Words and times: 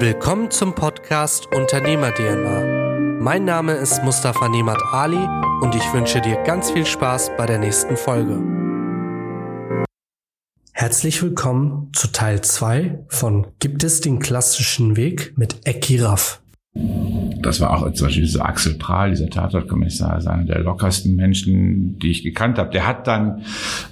Willkommen 0.00 0.50
zum 0.50 0.74
Podcast 0.74 1.46
Unternehmer 1.54 2.12
DNA. 2.12 3.20
Mein 3.20 3.44
Name 3.44 3.74
ist 3.74 4.02
Mustafa 4.02 4.48
Nemat 4.48 4.82
Ali 4.92 5.24
und 5.60 5.74
ich 5.74 5.92
wünsche 5.92 6.20
dir 6.20 6.36
ganz 6.42 6.72
viel 6.72 6.84
Spaß 6.84 7.30
bei 7.38 7.46
der 7.46 7.58
nächsten 7.58 7.96
Folge. 7.96 8.42
Herzlich 10.72 11.22
willkommen 11.22 11.92
zu 11.94 12.08
Teil 12.08 12.40
2 12.42 13.04
von 13.08 13.46
Gibt 13.60 13.84
es 13.84 14.00
den 14.00 14.18
klassischen 14.18 14.96
Weg 14.96 15.38
mit 15.38 15.64
Eki 15.64 16.00
Raff 16.00 16.42
das 16.76 17.60
war 17.60 17.70
auch 17.70 17.92
zum 17.92 18.08
Beispiel 18.08 18.24
dieser 18.24 18.46
Axel 18.46 18.74
Prahl, 18.74 19.10
dieser 19.10 19.28
Tatortkommissar, 19.30 20.18
ist 20.18 20.26
einer 20.26 20.44
der 20.44 20.58
lockersten 20.58 21.14
Menschen, 21.14 21.98
die 22.00 22.10
ich 22.10 22.24
gekannt 22.24 22.58
habe. 22.58 22.70
Der 22.70 22.84
hat 22.86 23.06
dann 23.06 23.42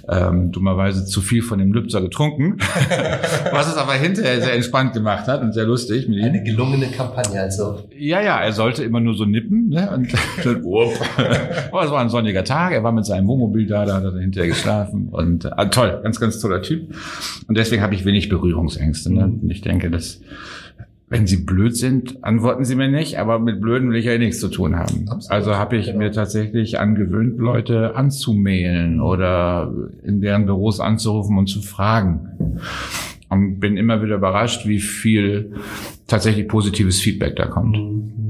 ähm, 0.09 0.51
dummerweise 0.51 1.05
zu 1.05 1.21
viel 1.21 1.43
von 1.43 1.59
dem 1.59 1.71
Lübzer 1.71 2.01
getrunken, 2.01 2.57
was 3.51 3.69
es 3.69 3.77
aber 3.77 3.93
hinterher 3.93 4.41
sehr 4.41 4.53
entspannt 4.53 4.93
gemacht 4.93 5.27
hat 5.27 5.41
und 5.41 5.53
sehr 5.53 5.63
lustig 5.63 6.09
mit 6.09 6.17
ihm. 6.17 6.25
Eine 6.25 6.43
gelungene 6.43 6.87
Kampagne 6.87 7.39
also. 7.39 7.87
Ja, 7.97 8.21
ja, 8.21 8.39
er 8.39 8.51
sollte 8.51 8.83
immer 8.83 8.99
nur 8.99 9.13
so 9.13 9.23
nippen. 9.23 9.69
Ne? 9.69 9.89
Und 9.89 10.13
dann, 10.43 10.63
oh, 10.63 10.91
es 10.91 11.91
war 11.91 11.99
ein 11.99 12.09
sonniger 12.09 12.43
Tag, 12.43 12.73
er 12.73 12.83
war 12.83 12.91
mit 12.91 13.05
seinem 13.05 13.27
Wohnmobil 13.27 13.65
da, 13.65 13.85
da 13.85 13.95
hat 13.95 14.03
er 14.03 14.19
hinterher 14.19 14.49
geschlafen. 14.49 15.07
Und 15.09 15.45
äh, 15.45 15.69
toll, 15.69 16.01
ganz, 16.03 16.19
ganz 16.19 16.37
toller 16.39 16.61
Typ. 16.61 16.93
Und 17.47 17.57
deswegen 17.57 17.81
habe 17.81 17.95
ich 17.95 18.03
wenig 18.03 18.27
Berührungsängste. 18.27 19.13
Ne? 19.13 19.25
Und 19.41 19.49
ich 19.49 19.61
denke, 19.61 19.89
dass 19.89 20.19
wenn 21.13 21.27
Sie 21.27 21.37
blöd 21.37 21.77
sind, 21.77 22.23
antworten 22.23 22.65
Sie 22.65 22.73
mir 22.73 22.87
nicht, 22.87 23.19
aber 23.19 23.37
mit 23.37 23.61
Blöden 23.61 23.91
will 23.91 23.97
ich 23.97 24.05
ja 24.05 24.17
nichts 24.17 24.39
zu 24.39 24.49
tun 24.49 24.75
haben. 24.77 25.07
Absolut, 25.07 25.31
also 25.31 25.55
habe 25.57 25.77
ich 25.77 25.85
genau. 25.85 25.99
mir 25.99 26.11
tatsächlich 26.11 26.79
angewöhnt, 26.79 27.37
Leute 27.37 27.95
anzumailen 27.95 28.99
oder 28.99 29.71
in 30.03 30.21
deren 30.21 30.47
Büros 30.47 30.79
anzurufen 30.79 31.37
und 31.37 31.45
zu 31.45 31.61
fragen. 31.61 32.57
Und 33.29 33.59
bin 33.59 33.77
immer 33.77 34.01
wieder 34.01 34.15
überrascht, 34.15 34.67
wie 34.67 34.79
viel 34.79 35.53
tatsächlich 36.07 36.47
positives 36.47 36.99
Feedback 36.99 37.35
da 37.35 37.45
kommt. 37.45 37.77
Mhm. 37.77 38.22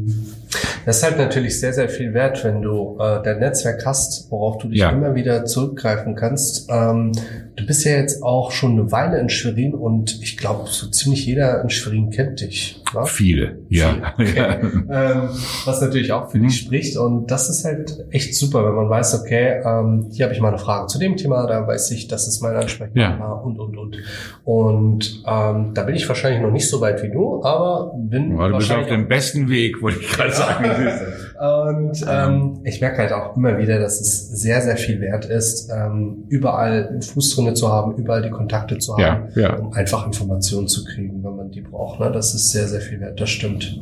Das 0.85 0.97
ist 0.97 1.03
halt 1.03 1.17
natürlich 1.17 1.59
sehr, 1.59 1.73
sehr 1.73 1.87
viel 1.87 2.13
wert, 2.13 2.43
wenn 2.43 2.61
du 2.61 2.97
äh, 2.99 3.21
dein 3.23 3.39
Netzwerk 3.39 3.85
hast, 3.85 4.29
worauf 4.31 4.57
du 4.57 4.67
dich 4.67 4.79
ja. 4.79 4.89
immer 4.89 5.15
wieder 5.15 5.45
zurückgreifen 5.45 6.15
kannst. 6.15 6.69
Ähm, 6.69 7.13
du 7.55 7.65
bist 7.65 7.85
ja 7.85 7.93
jetzt 7.93 8.21
auch 8.21 8.51
schon 8.51 8.73
eine 8.73 8.91
Weile 8.91 9.19
in 9.19 9.29
Schwerin 9.29 9.73
und 9.73 10.21
ich 10.21 10.37
glaube, 10.37 10.67
so 10.69 10.87
ziemlich 10.87 11.25
jeder 11.25 11.61
in 11.61 11.69
Schwerin 11.69 12.09
kennt 12.09 12.41
dich. 12.41 12.82
Ne? 12.93 13.05
Viele, 13.05 13.59
ja. 13.69 14.13
Viele. 14.17 14.33
Okay. 14.33 14.59
ähm, 14.89 15.29
was 15.65 15.81
natürlich 15.81 16.11
auch 16.11 16.29
für 16.29 16.37
mhm. 16.37 16.47
dich 16.47 16.57
spricht 16.57 16.97
und 16.97 17.29
das 17.31 17.49
ist 17.49 17.65
halt 17.65 18.05
echt 18.11 18.35
super, 18.35 18.65
wenn 18.65 18.75
man 18.75 18.89
weiß, 18.89 19.21
okay, 19.21 19.61
ähm, 19.63 20.09
hier 20.11 20.25
habe 20.25 20.33
ich 20.33 20.41
mal 20.41 20.49
eine 20.49 20.57
Frage 20.57 20.87
zu 20.87 20.99
dem 20.99 21.17
Thema, 21.17 21.45
da 21.47 21.67
weiß 21.67 21.91
ich, 21.91 22.07
das 22.07 22.27
ist 22.27 22.41
mein 22.41 22.55
Ansprechpartner 22.55 23.25
ja. 23.25 23.31
und, 23.33 23.59
und, 23.59 23.77
und. 23.77 23.97
Und 24.43 25.23
ähm, 25.27 25.71
da 25.73 25.83
bin 25.83 25.95
ich 25.95 26.07
wahrscheinlich 26.07 26.41
noch 26.41 26.51
nicht 26.51 26.69
so 26.69 26.81
weit 26.81 27.01
wie 27.03 27.11
du, 27.11 27.43
aber 27.43 27.93
bin 27.95 28.37
ja, 28.37 28.49
Du 28.49 28.57
bist 28.57 28.71
auf 28.71 28.87
dem 28.87 29.07
besten 29.07 29.49
Weg, 29.49 29.81
wollte 29.81 29.99
ich 29.99 30.09
gerade 30.09 30.31
sagen. 30.31 30.65
Und 31.39 32.05
ähm, 32.07 32.59
ich 32.63 32.79
merke 32.79 32.99
halt 32.99 33.11
auch 33.11 33.35
immer 33.35 33.57
wieder, 33.57 33.79
dass 33.79 33.99
es 33.99 34.29
sehr, 34.29 34.61
sehr 34.61 34.77
viel 34.77 35.01
wert 35.01 35.25
ist, 35.25 35.69
ähm, 35.71 36.25
überall 36.29 36.87
einen 36.87 37.01
Fuß 37.01 37.35
drinne 37.35 37.53
zu 37.53 37.71
haben, 37.71 37.95
überall 37.95 38.21
die 38.21 38.29
Kontakte 38.29 38.77
zu 38.77 38.97
haben, 38.97 39.29
ja, 39.35 39.41
ja. 39.41 39.55
um 39.55 39.73
einfach 39.73 40.05
Informationen 40.05 40.67
zu 40.67 40.85
kriegen, 40.85 41.23
wenn 41.23 41.35
man 41.35 41.51
die 41.51 41.61
braucht. 41.61 41.99
Ne? 41.99 42.11
Das 42.11 42.33
ist 42.35 42.51
sehr, 42.51 42.67
sehr 42.67 42.81
viel 42.81 42.99
wert, 42.99 43.19
das 43.19 43.29
stimmt. 43.29 43.81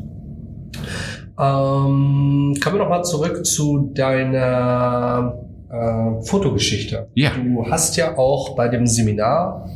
Ähm, 1.39 2.55
kommen 2.61 2.75
wir 2.75 2.79
nochmal 2.79 3.03
zurück 3.03 3.45
zu 3.45 3.91
deiner 3.93 5.39
äh, 5.69 6.21
Fotogeschichte. 6.21 7.07
Ja. 7.15 7.31
Du 7.31 7.69
hast 7.69 7.97
ja 7.97 8.17
auch 8.17 8.55
bei 8.55 8.67
dem 8.67 8.87
Seminar 8.87 9.69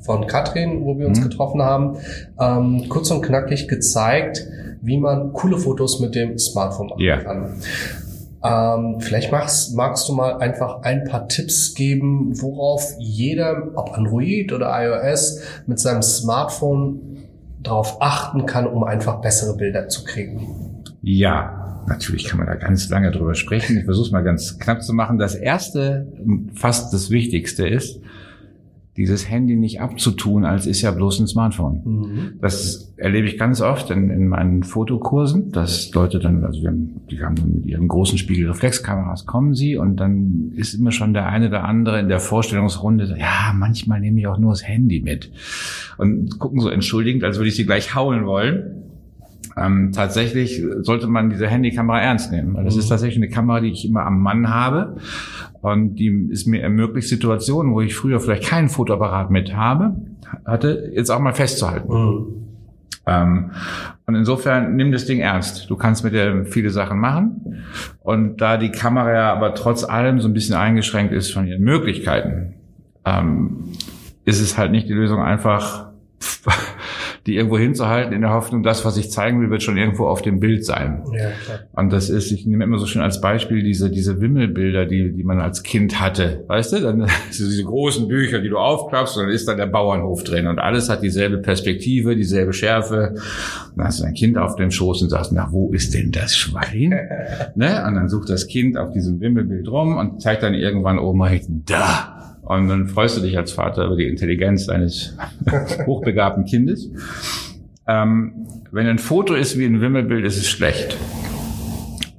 von 0.00 0.26
Katrin, 0.26 0.84
wo 0.84 0.98
wir 0.98 1.06
uns 1.06 1.20
mhm. 1.20 1.24
getroffen 1.24 1.62
haben, 1.62 1.96
ähm, 2.40 2.88
kurz 2.88 3.10
und 3.10 3.22
knackig 3.22 3.68
gezeigt, 3.68 4.46
wie 4.82 4.98
man 4.98 5.32
coole 5.32 5.56
Fotos 5.58 6.00
mit 6.00 6.14
dem 6.14 6.38
Smartphone 6.38 6.88
machen 6.88 7.00
yeah. 7.00 7.18
kann. 7.18 7.54
Ähm, 8.44 9.00
vielleicht 9.00 9.30
magst, 9.30 9.76
magst 9.76 10.08
du 10.08 10.14
mal 10.14 10.38
einfach 10.38 10.82
ein 10.82 11.04
paar 11.04 11.28
Tipps 11.28 11.74
geben, 11.74 12.32
worauf 12.42 12.82
jeder, 12.98 13.70
ob 13.76 13.96
Android 13.96 14.52
oder 14.52 14.68
iOS, 14.82 15.40
mit 15.66 15.78
seinem 15.78 16.02
Smartphone 16.02 17.18
darauf 17.62 18.02
achten 18.02 18.44
kann, 18.46 18.66
um 18.66 18.82
einfach 18.82 19.20
bessere 19.20 19.56
Bilder 19.56 19.88
zu 19.88 20.02
kriegen. 20.02 20.82
Ja, 21.02 21.84
natürlich 21.86 22.24
kann 22.24 22.38
man 22.38 22.48
da 22.48 22.56
ganz 22.56 22.88
lange 22.88 23.12
drüber 23.12 23.36
sprechen. 23.36 23.78
Ich 23.78 23.84
versuche 23.84 24.06
es 24.06 24.12
mal 24.12 24.24
ganz 24.24 24.58
knapp 24.58 24.82
zu 24.82 24.92
machen. 24.92 25.18
Das 25.18 25.36
erste, 25.36 26.08
fast 26.54 26.92
das 26.92 27.10
Wichtigste 27.10 27.68
ist, 27.68 28.00
dieses 28.96 29.30
Handy 29.30 29.56
nicht 29.56 29.80
abzutun, 29.80 30.44
als 30.44 30.66
ist 30.66 30.82
ja 30.82 30.90
bloß 30.90 31.20
ein 31.20 31.26
Smartphone. 31.26 31.80
Mhm. 31.84 32.32
Das 32.42 32.92
erlebe 32.98 33.26
ich 33.26 33.38
ganz 33.38 33.62
oft 33.62 33.90
in, 33.90 34.10
in, 34.10 34.28
meinen 34.28 34.64
Fotokursen, 34.64 35.50
dass 35.50 35.92
Leute 35.94 36.18
dann, 36.18 36.44
also 36.44 36.60
wir 36.60 36.68
haben, 36.68 37.00
die 37.10 37.24
haben 37.24 37.36
dann 37.36 37.54
mit 37.54 37.66
ihren 37.66 37.88
großen 37.88 38.18
Spiegelreflexkameras 38.18 39.24
kommen 39.24 39.54
sie 39.54 39.76
und 39.76 39.96
dann 39.96 40.52
ist 40.56 40.74
immer 40.74 40.92
schon 40.92 41.14
der 41.14 41.26
eine 41.26 41.48
oder 41.48 41.64
andere 41.64 42.00
in 42.00 42.08
der 42.08 42.20
Vorstellungsrunde 42.20 43.16
ja, 43.18 43.54
manchmal 43.54 44.00
nehme 44.00 44.20
ich 44.20 44.26
auch 44.26 44.38
nur 44.38 44.52
das 44.52 44.66
Handy 44.66 45.00
mit 45.00 45.32
und 45.96 46.38
gucken 46.38 46.60
so 46.60 46.68
entschuldigend, 46.68 47.24
als 47.24 47.38
würde 47.38 47.48
ich 47.48 47.56
sie 47.56 47.64
gleich 47.64 47.94
hauen 47.94 48.26
wollen. 48.26 48.82
Ähm, 49.56 49.92
tatsächlich 49.92 50.62
sollte 50.80 51.06
man 51.08 51.28
diese 51.30 51.46
Handykamera 51.46 52.00
ernst 52.00 52.30
nehmen, 52.30 52.54
weil 52.54 52.64
das 52.64 52.74
mhm. 52.74 52.80
ist 52.80 52.88
tatsächlich 52.88 53.16
eine 53.16 53.28
Kamera, 53.28 53.60
die 53.60 53.70
ich 53.70 53.86
immer 53.86 54.04
am 54.04 54.20
Mann 54.20 54.48
habe 54.48 54.96
und 55.62 55.94
die 55.94 56.28
ist 56.30 56.46
mir 56.46 56.60
ermöglicht, 56.60 57.08
Situationen, 57.08 57.72
wo 57.72 57.80
ich 57.80 57.94
früher 57.94 58.20
vielleicht 58.20 58.44
keinen 58.44 58.68
Fotoapparat 58.68 59.30
mit 59.30 59.54
habe, 59.54 59.94
hatte, 60.44 60.90
jetzt 60.92 61.10
auch 61.10 61.20
mal 61.20 61.32
festzuhalten. 61.32 61.92
Mhm. 61.92 62.26
Ähm, 63.06 63.50
und 64.06 64.14
insofern 64.16 64.74
nimm 64.74 64.90
das 64.90 65.06
Ding 65.06 65.20
ernst. 65.20 65.70
Du 65.70 65.76
kannst 65.76 66.02
mit 66.02 66.14
der 66.14 66.46
viele 66.46 66.70
Sachen 66.70 66.98
machen. 66.98 67.62
Und 68.00 68.40
da 68.40 68.56
die 68.56 68.70
Kamera 68.70 69.12
ja 69.12 69.32
aber 69.32 69.54
trotz 69.54 69.84
allem 69.84 70.20
so 70.20 70.28
ein 70.28 70.34
bisschen 70.34 70.56
eingeschränkt 70.56 71.12
ist 71.12 71.32
von 71.32 71.46
ihren 71.46 71.62
Möglichkeiten, 71.62 72.54
ähm, 73.04 73.72
ist 74.24 74.40
es 74.40 74.58
halt 74.58 74.72
nicht 74.72 74.88
die 74.88 74.94
Lösung 74.94 75.22
einfach 75.22 75.90
die 77.26 77.36
irgendwo 77.36 77.56
hinzuhalten 77.56 78.12
in 78.12 78.22
der 78.22 78.32
Hoffnung, 78.32 78.64
das, 78.64 78.84
was 78.84 78.96
ich 78.96 79.10
zeigen 79.10 79.40
will, 79.40 79.50
wird 79.50 79.62
schon 79.62 79.76
irgendwo 79.76 80.06
auf 80.06 80.22
dem 80.22 80.40
Bild 80.40 80.64
sein. 80.64 81.02
Ja, 81.12 81.30
klar. 81.44 81.60
Und 81.72 81.92
das 81.92 82.10
ist, 82.10 82.32
ich 82.32 82.46
nehme 82.46 82.64
immer 82.64 82.78
so 82.78 82.86
schön 82.86 83.00
als 83.00 83.20
Beispiel 83.20 83.62
diese, 83.62 83.90
diese 83.90 84.20
Wimmelbilder, 84.20 84.86
die, 84.86 85.12
die 85.12 85.22
man 85.22 85.40
als 85.40 85.62
Kind 85.62 86.00
hatte. 86.00 86.42
Weißt 86.48 86.72
du? 86.72 86.80
Dann 86.80 87.00
so 87.30 87.44
diese 87.44 87.62
großen 87.62 88.08
Bücher, 88.08 88.40
die 88.40 88.48
du 88.48 88.58
aufklappst 88.58 89.16
und 89.16 89.24
dann 89.24 89.32
ist 89.32 89.46
da 89.46 89.54
der 89.54 89.66
Bauernhof 89.66 90.24
drin 90.24 90.48
und 90.48 90.58
alles 90.58 90.88
hat 90.88 91.02
dieselbe 91.02 91.38
Perspektive, 91.38 92.16
dieselbe 92.16 92.52
Schärfe. 92.52 93.14
dann 93.76 93.86
hast 93.86 94.00
du 94.00 94.04
ein 94.04 94.14
Kind 94.14 94.36
auf 94.36 94.56
dem 94.56 94.72
Schoß 94.72 95.02
und 95.02 95.10
sagst, 95.10 95.32
na, 95.32 95.48
wo 95.52 95.70
ist 95.70 95.94
denn 95.94 96.10
das 96.10 96.36
Schwein? 96.36 96.90
ne? 97.54 97.84
Und 97.86 97.94
dann 97.94 98.08
sucht 98.08 98.30
das 98.30 98.48
Kind 98.48 98.76
auf 98.76 98.90
diesem 98.90 99.20
Wimmelbild 99.20 99.68
rum 99.68 99.96
und 99.96 100.20
zeigt 100.20 100.42
dann 100.42 100.54
irgendwann 100.54 100.98
oben 100.98 101.22
rechts, 101.22 101.46
da 101.66 102.11
und 102.42 102.68
dann 102.68 102.88
freust 102.88 103.16
du 103.16 103.20
dich 103.22 103.36
als 103.38 103.52
Vater 103.52 103.86
über 103.86 103.96
die 103.96 104.06
Intelligenz 104.06 104.66
deines 104.66 105.16
hochbegabten 105.86 106.44
Kindes. 106.44 106.90
Ähm, 107.86 108.46
wenn 108.70 108.86
ein 108.86 108.98
Foto 108.98 109.34
ist 109.34 109.58
wie 109.58 109.64
ein 109.64 109.80
Wimmelbild, 109.80 110.24
ist 110.24 110.36
es 110.36 110.48
schlecht. 110.48 110.96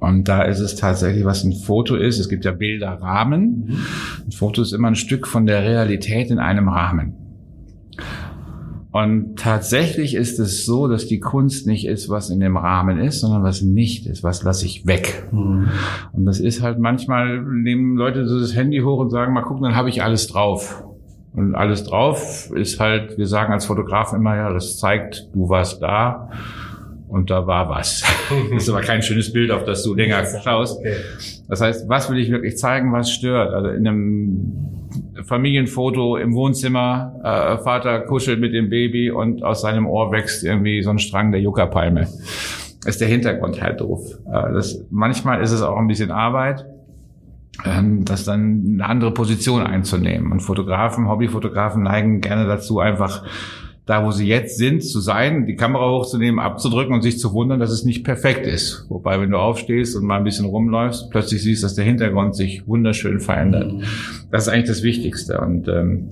Und 0.00 0.28
da 0.28 0.42
ist 0.42 0.60
es 0.60 0.76
tatsächlich, 0.76 1.24
was 1.24 1.44
ein 1.44 1.52
Foto 1.52 1.96
ist. 1.96 2.18
Es 2.18 2.28
gibt 2.28 2.44
ja 2.44 2.52
Bilderrahmen. 2.52 3.78
Ein 4.26 4.32
Foto 4.32 4.60
ist 4.62 4.72
immer 4.72 4.88
ein 4.88 4.96
Stück 4.96 5.26
von 5.26 5.46
der 5.46 5.62
Realität 5.62 6.30
in 6.30 6.38
einem 6.38 6.68
Rahmen. 6.68 7.23
Und 8.94 9.40
tatsächlich 9.40 10.14
ist 10.14 10.38
es 10.38 10.64
so, 10.64 10.86
dass 10.86 11.08
die 11.08 11.18
Kunst 11.18 11.66
nicht 11.66 11.84
ist, 11.84 12.08
was 12.10 12.30
in 12.30 12.38
dem 12.38 12.56
Rahmen 12.56 13.00
ist, 13.00 13.22
sondern 13.22 13.42
was 13.42 13.60
nicht 13.60 14.06
ist, 14.06 14.22
was 14.22 14.44
lasse 14.44 14.66
ich 14.66 14.86
weg. 14.86 15.26
Mhm. 15.32 15.66
Und 16.12 16.26
das 16.26 16.38
ist 16.38 16.62
halt 16.62 16.78
manchmal, 16.78 17.42
nehmen 17.42 17.96
Leute 17.96 18.24
so 18.24 18.38
das 18.38 18.54
Handy 18.54 18.78
hoch 18.82 19.00
und 19.00 19.10
sagen, 19.10 19.32
mal 19.32 19.42
gucken, 19.42 19.64
dann 19.64 19.74
habe 19.74 19.88
ich 19.88 20.04
alles 20.04 20.28
drauf. 20.28 20.84
Und 21.32 21.56
alles 21.56 21.82
drauf 21.82 22.52
ist 22.54 22.78
halt, 22.78 23.18
wir 23.18 23.26
sagen 23.26 23.52
als 23.52 23.64
Fotografen 23.66 24.20
immer, 24.20 24.36
ja, 24.36 24.52
das 24.52 24.78
zeigt, 24.78 25.28
du 25.34 25.48
warst 25.48 25.82
da 25.82 26.30
und 27.08 27.30
da 27.30 27.48
war 27.48 27.68
was. 27.68 28.04
das 28.52 28.62
ist 28.62 28.68
aber 28.68 28.82
kein 28.82 29.02
schönes 29.02 29.32
Bild, 29.32 29.50
auf 29.50 29.64
das 29.64 29.82
du 29.82 29.94
länger 29.94 30.24
schaust. 30.44 30.80
Das 31.48 31.60
heißt, 31.60 31.88
was 31.88 32.10
will 32.10 32.18
ich 32.18 32.30
wirklich 32.30 32.58
zeigen, 32.58 32.92
was 32.92 33.10
stört? 33.10 33.54
Also 33.54 33.70
in 33.70 33.88
einem 33.88 34.73
Familienfoto 35.22 36.16
im 36.16 36.34
Wohnzimmer, 36.34 37.20
äh, 37.22 37.62
Vater 37.62 38.00
kuschelt 38.00 38.40
mit 38.40 38.52
dem 38.52 38.68
Baby 38.68 39.10
und 39.10 39.42
aus 39.42 39.62
seinem 39.62 39.86
Ohr 39.86 40.10
wächst 40.12 40.44
irgendwie 40.44 40.82
so 40.82 40.90
ein 40.90 40.98
Strang 40.98 41.32
der 41.32 41.40
Juckerpalme. 41.40 42.08
Ist 42.86 43.00
der 43.00 43.08
Hintergrund 43.08 43.62
halt 43.62 43.80
doof. 43.80 44.18
Äh, 44.26 44.52
das, 44.52 44.84
manchmal 44.90 45.42
ist 45.42 45.52
es 45.52 45.62
auch 45.62 45.76
ein 45.76 45.86
bisschen 45.86 46.10
Arbeit, 46.10 46.66
ähm, 47.64 48.04
das 48.04 48.24
dann 48.24 48.64
eine 48.74 48.86
andere 48.86 49.12
Position 49.12 49.62
einzunehmen. 49.62 50.32
Und 50.32 50.40
Fotografen, 50.40 51.08
Hobbyfotografen 51.08 51.82
neigen 51.82 52.20
gerne 52.20 52.46
dazu, 52.46 52.80
einfach 52.80 53.24
da, 53.86 54.04
wo 54.04 54.10
sie 54.12 54.26
jetzt 54.26 54.56
sind, 54.56 54.82
zu 54.82 55.00
sein, 55.00 55.46
die 55.46 55.56
Kamera 55.56 55.90
hochzunehmen, 55.90 56.40
abzudrücken 56.40 56.94
und 56.94 57.02
sich 57.02 57.18
zu 57.18 57.32
wundern, 57.34 57.60
dass 57.60 57.70
es 57.70 57.84
nicht 57.84 58.02
perfekt 58.02 58.46
ist. 58.46 58.86
Wobei, 58.88 59.20
wenn 59.20 59.30
du 59.30 59.38
aufstehst 59.38 59.94
und 59.96 60.04
mal 60.04 60.16
ein 60.16 60.24
bisschen 60.24 60.46
rumläufst, 60.46 61.10
plötzlich 61.10 61.42
siehst, 61.42 61.62
dass 61.62 61.74
der 61.74 61.84
Hintergrund 61.84 62.34
sich 62.34 62.66
wunderschön 62.66 63.20
verändert. 63.20 63.74
Das 64.30 64.46
ist 64.46 64.52
eigentlich 64.52 64.68
das 64.68 64.82
Wichtigste. 64.82 65.40
Und 65.40 65.68
ähm, 65.68 66.08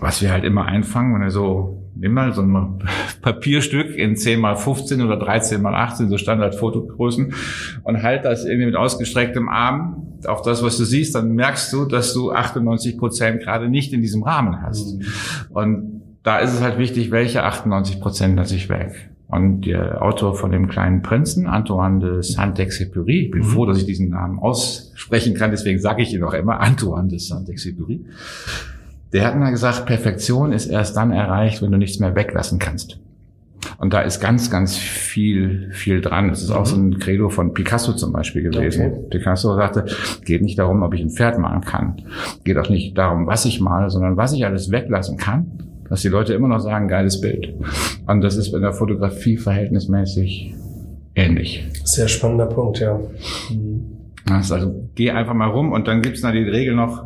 was 0.00 0.22
wir 0.22 0.32
halt 0.32 0.44
immer 0.44 0.66
einfangen, 0.66 1.14
wenn 1.14 1.22
wir 1.22 1.30
so 1.30 1.78
nimm 2.00 2.12
mal 2.12 2.32
so 2.32 2.42
ein 2.42 2.78
Papierstück 3.22 3.96
in 3.96 4.16
10 4.16 4.40
mal 4.40 4.56
15 4.56 5.02
oder 5.02 5.16
13 5.16 5.60
mal 5.60 5.74
18, 5.74 6.08
so 6.08 6.16
Standardfotogrößen 6.16 7.34
und 7.82 8.02
halt 8.02 8.24
das 8.24 8.44
irgendwie 8.44 8.66
mit 8.66 8.76
ausgestrecktem 8.76 9.48
Arm 9.48 10.18
auf 10.26 10.42
das, 10.42 10.62
was 10.62 10.78
du 10.78 10.84
siehst, 10.84 11.14
dann 11.14 11.32
merkst 11.34 11.72
du, 11.72 11.84
dass 11.84 12.14
du 12.14 12.32
98 12.32 12.98
Prozent 12.98 13.42
gerade 13.42 13.68
nicht 13.68 13.92
in 13.92 14.00
diesem 14.00 14.22
Rahmen 14.22 14.62
hast. 14.62 14.96
Mhm. 14.96 15.02
Und 15.50 16.02
da 16.28 16.40
ist 16.40 16.52
es 16.52 16.60
halt 16.60 16.76
wichtig, 16.76 17.10
welche 17.10 17.42
98 17.42 18.02
Prozent 18.02 18.36
lasse 18.36 18.54
ich 18.54 18.68
weg. 18.68 19.08
Und 19.28 19.62
der 19.62 20.02
Autor 20.02 20.34
von 20.34 20.52
dem 20.52 20.68
kleinen 20.68 21.00
Prinzen, 21.00 21.46
Antoine 21.46 22.00
de 22.00 22.22
Saint-Exupéry, 22.22 23.24
ich 23.24 23.30
bin 23.30 23.40
mhm. 23.40 23.46
froh, 23.46 23.64
dass 23.64 23.78
ich 23.78 23.86
diesen 23.86 24.10
Namen 24.10 24.38
aussprechen 24.38 25.32
kann, 25.32 25.52
deswegen 25.52 25.80
sage 25.80 26.02
ich 26.02 26.12
ihn 26.12 26.22
auch 26.22 26.34
immer, 26.34 26.60
Antoine 26.60 27.08
de 27.08 27.18
Saint-Exupéry, 27.18 28.00
der 29.14 29.24
hat 29.24 29.38
mal 29.38 29.50
gesagt, 29.50 29.86
Perfektion 29.86 30.52
ist 30.52 30.66
erst 30.66 30.98
dann 30.98 31.12
erreicht, 31.12 31.62
wenn 31.62 31.72
du 31.72 31.78
nichts 31.78 31.98
mehr 31.98 32.14
weglassen 32.14 32.58
kannst. 32.58 33.00
Und 33.78 33.94
da 33.94 34.02
ist 34.02 34.20
ganz, 34.20 34.50
ganz 34.50 34.76
viel, 34.76 35.70
viel 35.72 36.02
dran. 36.02 36.28
Das 36.28 36.42
ist 36.42 36.50
mhm. 36.50 36.56
auch 36.56 36.66
so 36.66 36.76
ein 36.76 36.98
Credo 36.98 37.30
von 37.30 37.54
Picasso 37.54 37.94
zum 37.94 38.12
Beispiel 38.12 38.42
gewesen. 38.42 38.84
Okay. 38.84 39.06
Picasso 39.12 39.56
sagte, 39.56 39.86
geht 40.26 40.42
nicht 40.42 40.58
darum, 40.58 40.82
ob 40.82 40.92
ich 40.92 41.00
ein 41.00 41.08
Pferd 41.08 41.38
malen 41.38 41.62
kann. 41.62 42.02
Geht 42.44 42.58
auch 42.58 42.68
nicht 42.68 42.98
darum, 42.98 43.26
was 43.26 43.46
ich 43.46 43.62
male, 43.62 43.88
sondern 43.88 44.18
was 44.18 44.34
ich 44.34 44.44
alles 44.44 44.70
weglassen 44.70 45.16
kann 45.16 45.68
dass 45.88 46.02
die 46.02 46.08
Leute 46.08 46.34
immer 46.34 46.48
noch 46.48 46.60
sagen, 46.60 46.88
geiles 46.88 47.20
Bild. 47.20 47.54
Und 48.06 48.20
das 48.20 48.36
ist 48.36 48.54
in 48.54 48.62
der 48.62 48.72
Fotografie 48.72 49.36
verhältnismäßig 49.36 50.54
ähnlich. 51.14 51.66
Sehr 51.84 52.08
spannender 52.08 52.46
Punkt, 52.46 52.80
ja. 52.80 53.00
Also 54.30 54.88
geh 54.94 55.10
einfach 55.10 55.34
mal 55.34 55.48
rum 55.48 55.72
und 55.72 55.88
dann 55.88 56.02
gibt's 56.02 56.20
da 56.20 56.32
die 56.32 56.42
Regel 56.42 56.74
noch, 56.74 57.04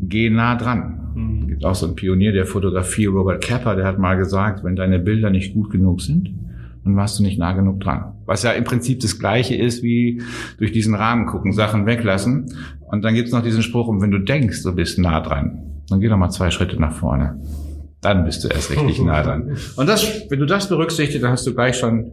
geh 0.00 0.30
nah 0.30 0.56
dran. 0.56 1.12
Mhm. 1.14 1.48
Gibt 1.48 1.64
auch 1.64 1.74
so 1.74 1.86
einen 1.86 1.94
Pionier 1.94 2.32
der 2.32 2.46
Fotografie, 2.46 3.06
Robert 3.06 3.42
Kepper, 3.42 3.76
der 3.76 3.86
hat 3.86 3.98
mal 3.98 4.16
gesagt, 4.16 4.64
wenn 4.64 4.76
deine 4.76 4.98
Bilder 4.98 5.30
nicht 5.30 5.54
gut 5.54 5.70
genug 5.70 6.00
sind, 6.00 6.30
dann 6.84 6.96
warst 6.96 7.18
du 7.18 7.22
nicht 7.22 7.38
nah 7.38 7.52
genug 7.52 7.80
dran. 7.80 8.12
Was 8.26 8.42
ja 8.42 8.52
im 8.52 8.64
Prinzip 8.64 9.00
das 9.00 9.18
Gleiche 9.18 9.54
ist 9.54 9.82
wie 9.82 10.22
durch 10.58 10.72
diesen 10.72 10.94
Rahmen 10.94 11.26
gucken, 11.26 11.52
Sachen 11.52 11.86
weglassen. 11.86 12.54
Und 12.90 13.04
dann 13.04 13.14
gibt's 13.14 13.32
noch 13.32 13.42
diesen 13.42 13.62
Spruch, 13.62 13.88
und 13.88 14.00
wenn 14.00 14.10
du 14.10 14.18
denkst, 14.18 14.62
du 14.62 14.74
bist 14.74 14.98
nah 14.98 15.20
dran, 15.20 15.69
dann 15.90 16.00
geh 16.00 16.08
doch 16.08 16.16
mal 16.16 16.30
zwei 16.30 16.50
Schritte 16.50 16.80
nach 16.80 16.92
vorne. 16.92 17.40
Dann 18.00 18.24
bist 18.24 18.44
du 18.44 18.48
erst 18.48 18.70
richtig 18.70 19.00
nah 19.04 19.22
dran. 19.22 19.56
Und 19.76 19.88
das, 19.88 20.06
wenn 20.30 20.38
du 20.38 20.46
das 20.46 20.68
berücksichtigst, 20.68 21.22
dann 21.22 21.32
hast 21.32 21.46
du 21.46 21.54
gleich 21.54 21.76
schon 21.76 22.12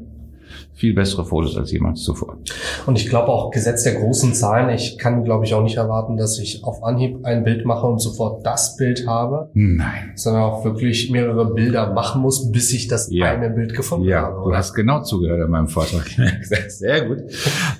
viel 0.78 0.94
bessere 0.94 1.26
Fotos 1.26 1.58
als 1.58 1.72
jemals 1.72 2.04
zuvor. 2.04 2.38
Und 2.86 3.00
ich 3.00 3.10
glaube 3.10 3.30
auch 3.30 3.50
Gesetz 3.50 3.84
der 3.84 3.96
großen 3.96 4.36
Zahlen. 4.36 4.70
Ich 4.70 5.00
kann, 5.00 5.24
glaube 5.24 5.44
ich, 5.44 5.56
auch 5.56 5.64
nicht 5.64 5.78
erwarten, 5.78 6.18
dass 6.18 6.38
ich 6.38 6.64
auf 6.64 6.84
Anhieb 6.84 7.26
ein 7.26 7.44
Bild 7.44 7.66
mache 7.66 7.88
und 7.88 8.00
sofort 8.00 8.46
das 8.46 8.78
Bild 8.78 9.08
habe. 9.08 9.50
Nein. 9.56 10.12
Sondern 10.14 10.44
auch 10.44 10.64
wirklich 10.64 11.10
mehrere 11.10 11.52
Bilder 11.54 11.94
machen 11.94 12.22
muss, 12.22 12.52
bis 12.52 12.72
ich 12.74 12.88
das 12.88 13.10
ja. 13.12 13.26
eine 13.26 13.50
Bild 13.50 13.74
gefunden 13.74 14.08
ja, 14.08 14.22
habe. 14.22 14.38
Ja, 14.38 14.44
du 14.44 14.56
hast 14.56 14.76
genau 14.76 15.02
zugehört 15.02 15.44
in 15.44 15.50
meinem 15.50 15.68
Vortrag. 15.68 16.08
Sehr 16.68 17.06
gut. 17.08 17.24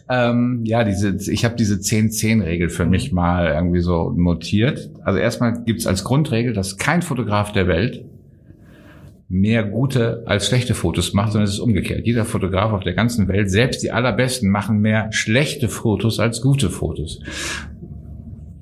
ähm, 0.10 0.62
ja, 0.66 0.84
diese, 0.84 1.16
ich 1.32 1.46
habe 1.46 1.56
diese 1.56 1.76
10-10-Regel 1.76 2.70
für 2.70 2.86
mich 2.86 3.12
mal 3.12 3.54
irgendwie 3.54 3.82
so 3.82 4.10
notiert. 4.10 4.90
Also 5.04 5.20
erstmal 5.20 5.64
gibt's 5.64 5.86
als 5.86 6.04
Grundregel, 6.04 6.54
dass 6.54 6.78
kein 6.78 7.04
Fotograf 7.04 7.52
der 7.52 7.68
Welt 7.68 8.04
mehr 9.29 9.63
gute 9.63 10.24
als 10.25 10.47
schlechte 10.47 10.74
Fotos 10.74 11.13
macht, 11.13 11.33
sondern 11.33 11.47
es 11.47 11.56
ist 11.56 11.59
umgekehrt. 11.59 12.06
Jeder 12.06 12.25
Fotograf 12.25 12.71
auf 12.71 12.83
der 12.83 12.94
ganzen 12.94 13.27
Welt, 13.27 13.50
selbst 13.50 13.83
die 13.83 13.91
allerbesten, 13.91 14.50
machen 14.50 14.79
mehr 14.79 15.12
schlechte 15.12 15.68
Fotos 15.68 16.19
als 16.19 16.41
gute 16.41 16.69
Fotos. 16.69 17.19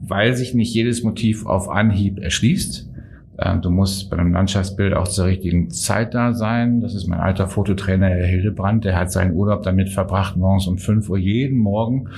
Weil 0.02 0.36
sich 0.36 0.54
nicht 0.54 0.74
jedes 0.74 1.04
Motiv 1.04 1.46
auf 1.46 1.70
Anhieb 1.70 2.20
erschließt. 2.20 2.90
Ähm, 3.38 3.62
du 3.62 3.70
musst 3.70 4.10
bei 4.10 4.18
einem 4.18 4.34
Landschaftsbild 4.34 4.94
auch 4.94 5.08
zur 5.08 5.26
richtigen 5.26 5.70
Zeit 5.70 6.14
da 6.14 6.34
sein. 6.34 6.82
Das 6.82 6.96
ist 6.96 7.08
mein 7.08 7.20
alter 7.20 7.48
Fototrainer, 7.48 8.08
Herr 8.08 8.26
Hildebrand. 8.26 8.86
Der 8.86 8.98
hat 8.98 9.12
seinen 9.12 9.34
Urlaub 9.34 9.64
damit 9.64 9.90
verbracht, 9.90 10.36
morgens 10.36 10.68
um 10.68 10.78
5 10.78 11.10
Uhr 11.10 11.18
jeden 11.18 11.60
Morgen 11.60 12.10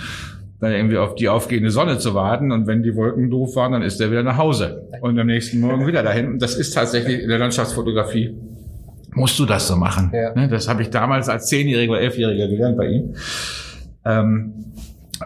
dann 0.59 0.71
irgendwie 0.71 0.97
auf 0.97 1.15
die 1.15 1.29
aufgehende 1.29 1.69
Sonne 1.69 1.99
zu 1.99 2.13
warten 2.15 2.51
und 2.51 2.65
wenn 2.65 2.81
die 2.81 2.95
Wolken 2.95 3.29
doof 3.29 3.55
waren, 3.55 3.73
dann 3.73 3.83
ist 3.83 4.01
er 4.01 4.09
wieder 4.09 4.23
nach 4.23 4.37
Hause 4.37 4.87
und 5.01 5.19
am 5.19 5.27
nächsten 5.27 5.59
Morgen 5.59 5.85
wieder 5.85 6.01
dahin. 6.01 6.27
Und 6.27 6.41
das 6.41 6.55
ist 6.55 6.71
tatsächlich 6.71 7.21
in 7.21 7.29
der 7.29 7.37
Landschaftsfotografie 7.37 8.35
musst 9.17 9.39
du 9.39 9.45
das 9.45 9.67
so 9.67 9.75
machen. 9.75 10.11
Ja. 10.13 10.33
Ne, 10.33 10.47
das 10.47 10.67
habe 10.67 10.81
ich 10.81 10.89
damals 10.89 11.27
als 11.27 11.47
Zehnjähriger 11.47 11.93
oder 11.93 12.01
Elfjähriger 12.01 12.47
gelernt 12.47 12.77
bei 12.77 12.87
ihm. 12.87 13.15
Ähm, 14.05 14.53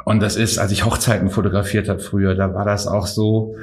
und 0.06 0.22
das 0.22 0.38
ist, 0.38 0.58
als 0.58 0.72
ich 0.72 0.86
Hochzeiten 0.86 1.30
fotografiert 1.30 1.90
habe 1.90 2.00
früher, 2.00 2.34
da 2.34 2.54
war 2.54 2.66
das 2.66 2.88
auch 2.88 3.06
so, 3.06 3.56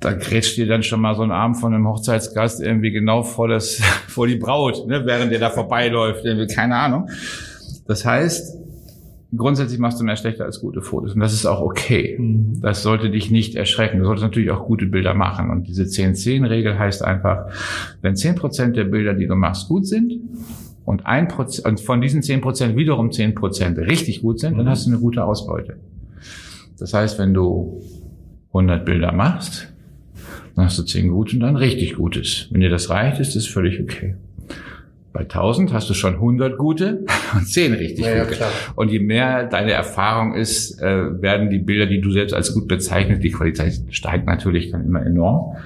da 0.00 0.12
grätscht 0.12 0.56
dir 0.56 0.66
dann 0.66 0.82
schon 0.82 1.00
mal 1.00 1.16
so 1.16 1.22
ein 1.22 1.32
Arm 1.32 1.56
von 1.56 1.74
einem 1.74 1.88
Hochzeitsgast 1.88 2.60
irgendwie 2.60 2.92
genau 2.92 3.22
vor 3.24 3.48
das, 3.48 3.80
vor 4.08 4.26
die 4.26 4.36
Braut, 4.36 4.86
ne, 4.86 5.04
während 5.04 5.32
der 5.32 5.40
da 5.40 5.50
vorbeiläuft, 5.50 6.24
irgendwie, 6.24 6.52
keine 6.52 6.76
Ahnung. 6.76 7.10
Das 7.86 8.04
heißt, 8.04 8.56
grundsätzlich 9.36 9.78
machst 9.78 10.00
du 10.00 10.04
mehr 10.04 10.16
schlechte 10.16 10.44
als 10.44 10.60
gute 10.60 10.82
Fotos. 10.82 11.14
Und 11.14 11.20
das 11.20 11.32
ist 11.32 11.46
auch 11.46 11.60
okay. 11.60 12.16
Mhm. 12.18 12.60
Das 12.60 12.82
sollte 12.82 13.10
dich 13.10 13.30
nicht 13.30 13.54
erschrecken. 13.54 13.98
Du 13.98 14.04
solltest 14.04 14.24
natürlich 14.24 14.50
auch 14.50 14.66
gute 14.66 14.86
Bilder 14.86 15.14
machen. 15.14 15.50
Und 15.50 15.66
diese 15.66 15.84
10-10-Regel 15.84 16.78
heißt 16.78 17.04
einfach, 17.04 17.46
wenn 18.02 18.14
10% 18.14 18.72
der 18.72 18.84
Bilder, 18.84 19.14
die 19.14 19.26
du 19.26 19.34
machst, 19.34 19.68
gut 19.68 19.86
sind, 19.86 20.14
und 20.84 21.06
ein 21.06 21.28
Prozent, 21.28 21.66
und 21.66 21.80
von 21.80 22.00
diesen 22.00 22.20
10% 22.20 22.76
wiederum 22.76 23.08
10% 23.08 23.78
richtig 23.78 24.20
gut 24.20 24.40
sind, 24.40 24.58
dann 24.58 24.66
mhm. 24.66 24.70
hast 24.70 24.86
du 24.86 24.90
eine 24.90 25.00
gute 25.00 25.24
Ausbeute. 25.24 25.76
Das 26.78 26.92
heißt, 26.92 27.18
wenn 27.18 27.32
du 27.32 27.80
100 28.48 28.84
Bilder 28.84 29.12
machst, 29.12 29.72
dann 30.54 30.66
hast 30.66 30.78
du 30.78 30.82
10 30.82 31.08
gute 31.08 31.36
und 31.36 31.40
dann 31.40 31.56
richtig 31.56 31.94
gutes. 31.94 32.48
Wenn 32.50 32.60
dir 32.60 32.70
das 32.70 32.90
reicht, 32.90 33.20
ist 33.20 33.34
das 33.34 33.46
völlig 33.46 33.80
okay. 33.80 34.16
Bei 35.14 35.20
1000 35.20 35.72
hast 35.72 35.88
du 35.88 35.94
schon 35.94 36.14
100 36.14 36.58
gute 36.58 37.04
und 37.36 37.46
10 37.46 37.72
richtig 37.74 38.04
ja, 38.04 38.24
gute. 38.24 38.40
Ja, 38.40 38.48
und 38.74 38.90
je 38.90 38.98
mehr 38.98 39.44
deine 39.44 39.70
Erfahrung 39.70 40.34
ist, 40.34 40.82
äh, 40.82 41.22
werden 41.22 41.50
die 41.50 41.60
Bilder, 41.60 41.86
die 41.86 42.00
du 42.00 42.10
selbst 42.10 42.34
als 42.34 42.52
gut 42.52 42.66
bezeichnest, 42.66 43.22
die 43.22 43.30
Qualität 43.30 43.80
steigt 43.90 44.26
natürlich 44.26 44.72
dann 44.72 44.84
immer 44.84 45.06
enorm. 45.06 45.56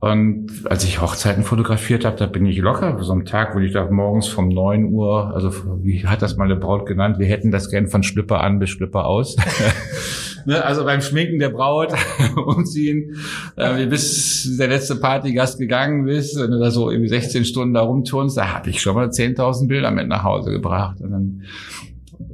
Und 0.00 0.48
als 0.64 0.82
ich 0.82 1.00
Hochzeiten 1.00 1.44
fotografiert 1.44 2.04
habe, 2.04 2.16
da 2.16 2.26
bin 2.26 2.44
ich 2.44 2.58
locker. 2.58 2.98
So 3.02 3.12
einem 3.12 3.24
Tag, 3.24 3.54
wo 3.54 3.60
ich 3.60 3.72
da 3.72 3.88
morgens 3.88 4.26
vom 4.26 4.48
9 4.48 4.86
Uhr, 4.86 5.32
also 5.32 5.52
wie 5.84 6.04
hat 6.04 6.20
das 6.20 6.36
mal 6.36 6.44
eine 6.46 6.56
Braut 6.56 6.86
genannt, 6.86 7.20
wir 7.20 7.26
hätten 7.26 7.52
das 7.52 7.70
gern 7.70 7.86
von 7.86 8.02
Schlüpper 8.02 8.40
an 8.40 8.58
bis 8.58 8.70
Schlüpper 8.70 9.06
aus. 9.06 9.36
ne, 10.46 10.64
also 10.64 10.84
beim 10.84 11.00
Schminken 11.00 11.38
der 11.38 11.50
Braut 11.50 11.92
umziehen, 12.36 13.16
äh, 13.56 13.86
bis 13.86 14.56
der 14.56 14.68
letzte 14.68 14.96
Partygast 14.96 15.58
gegangen 15.58 16.08
ist, 16.08 16.38
wenn 16.40 16.50
du 16.50 16.58
da 16.58 16.70
so 16.70 16.90
irgendwie 16.90 17.08
16 17.08 17.44
Stunden 17.44 17.74
da 17.74 17.82
rumturnst, 17.82 18.36
da 18.36 18.54
habe 18.54 18.70
ich 18.70 18.80
schon 18.80 18.94
mal 18.94 19.08
10.000 19.08 19.68
Bilder 19.68 19.90
mit 19.90 20.08
nach 20.08 20.22
Hause 20.22 20.50
gebracht. 20.50 21.00
Und 21.00 21.10
dann 21.10 21.42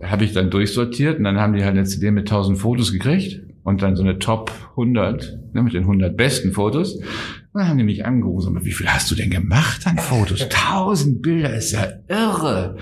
habe 0.02 0.24
ich 0.24 0.32
dann 0.32 0.50
durchsortiert 0.50 1.18
und 1.18 1.24
dann 1.24 1.38
haben 1.38 1.54
die 1.54 1.64
halt 1.64 1.76
eine 1.76 1.84
CD 1.84 2.10
mit 2.10 2.30
1000 2.30 2.58
Fotos 2.58 2.92
gekriegt 2.92 3.40
und 3.64 3.82
dann 3.82 3.96
so 3.96 4.02
eine 4.02 4.18
Top 4.18 4.50
100 4.70 5.38
ne, 5.52 5.62
mit 5.62 5.74
den 5.74 5.82
100 5.82 6.16
besten 6.16 6.52
Fotos. 6.52 6.96
Und 6.96 7.04
dann 7.54 7.68
haben 7.68 7.78
die 7.78 7.84
mich 7.84 8.04
angerufen, 8.04 8.58
wie 8.64 8.72
viel 8.72 8.88
hast 8.88 9.10
du 9.10 9.14
denn 9.14 9.30
gemacht 9.30 9.86
an 9.86 9.98
Fotos? 9.98 10.42
1000 10.72 11.22
Bilder 11.22 11.54
ist 11.54 11.72
ja 11.72 11.86
irre. 12.08 12.76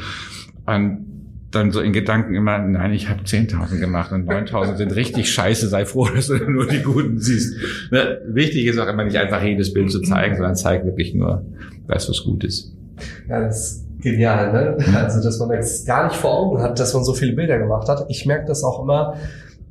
Und 0.66 1.09
dann 1.50 1.72
so 1.72 1.80
in 1.80 1.92
Gedanken 1.92 2.34
immer, 2.34 2.58
nein, 2.58 2.92
ich 2.92 3.08
habe 3.08 3.22
10.000 3.22 3.80
gemacht 3.80 4.12
und 4.12 4.28
9.000 4.28 4.76
sind 4.76 4.94
richtig 4.94 5.32
scheiße, 5.32 5.68
sei 5.68 5.84
froh, 5.84 6.08
dass 6.08 6.28
du 6.28 6.36
nur 6.36 6.66
die 6.66 6.82
guten 6.82 7.18
siehst. 7.18 7.56
Ne? 7.90 8.20
Wichtig 8.26 8.66
ist 8.66 8.78
auch 8.78 8.86
immer 8.86 9.04
nicht 9.04 9.16
einfach 9.16 9.42
jedes 9.42 9.72
Bild 9.72 9.90
zu 9.90 10.00
zeigen, 10.00 10.36
sondern 10.36 10.54
zeig 10.54 10.84
wirklich 10.84 11.14
nur 11.14 11.44
das, 11.88 12.08
was 12.08 12.22
gut 12.22 12.44
ist. 12.44 12.72
Ja, 13.28 13.40
das 13.40 13.72
ist 13.72 13.86
genial, 14.00 14.52
ne? 14.52 14.96
Also, 14.96 15.22
dass 15.22 15.38
man 15.38 15.48
das 15.50 15.84
gar 15.84 16.04
nicht 16.04 16.16
vor 16.16 16.32
Augen 16.32 16.62
hat, 16.62 16.78
dass 16.78 16.94
man 16.94 17.04
so 17.04 17.14
viele 17.14 17.32
Bilder 17.32 17.58
gemacht 17.58 17.88
hat. 17.88 18.06
Ich 18.08 18.26
merke 18.26 18.46
das 18.46 18.62
auch 18.62 18.82
immer, 18.82 19.16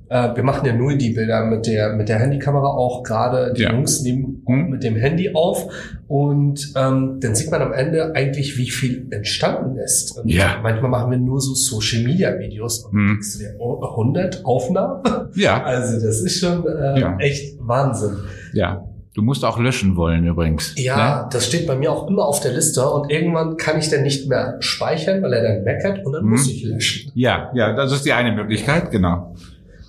äh, 0.09 0.35
wir 0.35 0.43
machen 0.43 0.65
ja 0.65 0.73
nur 0.73 0.95
die 0.95 1.11
Bilder 1.11 1.45
mit 1.45 1.67
der, 1.67 1.93
mit 1.93 2.09
der 2.09 2.19
Handykamera 2.19 2.67
auch, 2.67 3.03
gerade 3.03 3.53
die 3.53 3.61
ja. 3.61 3.71
Jungs 3.71 4.01
nehmen 4.01 4.43
hm. 4.45 4.69
mit 4.69 4.83
dem 4.83 4.95
Handy 4.95 5.31
auf 5.33 5.67
und 6.07 6.73
ähm, 6.75 7.19
dann 7.21 7.35
sieht 7.35 7.51
man 7.51 7.61
am 7.61 7.71
Ende 7.71 8.15
eigentlich, 8.15 8.57
wie 8.57 8.69
viel 8.69 9.07
entstanden 9.11 9.77
ist. 9.77 10.17
Und 10.17 10.27
ja. 10.27 10.59
Manchmal 10.63 10.89
machen 10.89 11.11
wir 11.11 11.19
nur 11.19 11.39
so 11.39 11.53
Social 11.53 12.03
Media 12.03 12.37
Videos 12.39 12.85
und 12.85 12.93
hm. 12.93 13.19
100 13.59 14.45
Aufnahmen. 14.45 15.03
Ja. 15.35 15.63
Also 15.63 16.03
das 16.05 16.21
ist 16.21 16.39
schon 16.39 16.65
äh, 16.65 16.99
ja. 16.99 17.17
echt 17.19 17.55
Wahnsinn. 17.59 18.17
Ja. 18.53 18.83
Du 19.13 19.21
musst 19.21 19.45
auch 19.45 19.59
löschen 19.59 19.95
wollen 19.95 20.25
übrigens. 20.25 20.73
Ja, 20.77 21.23
ne? 21.23 21.29
das 21.31 21.45
steht 21.45 21.67
bei 21.67 21.75
mir 21.75 21.91
auch 21.91 22.07
immer 22.07 22.25
auf 22.25 22.39
der 22.39 22.53
Liste 22.53 22.87
und 22.89 23.11
irgendwann 23.11 23.57
kann 23.57 23.77
ich 23.77 23.89
dann 23.89 24.03
nicht 24.03 24.27
mehr 24.27 24.57
speichern, 24.59 25.21
weil 25.21 25.33
er 25.33 25.43
dann 25.43 25.63
meckert 25.63 26.05
und 26.05 26.13
dann 26.13 26.23
hm. 26.23 26.29
muss 26.29 26.47
ich 26.47 26.63
löschen. 26.63 27.11
Ja, 27.15 27.51
ja, 27.53 27.73
das 27.73 27.91
ist 27.91 28.05
die 28.05 28.13
eine 28.13 28.31
Möglichkeit, 28.31 28.91
genau. 28.91 29.35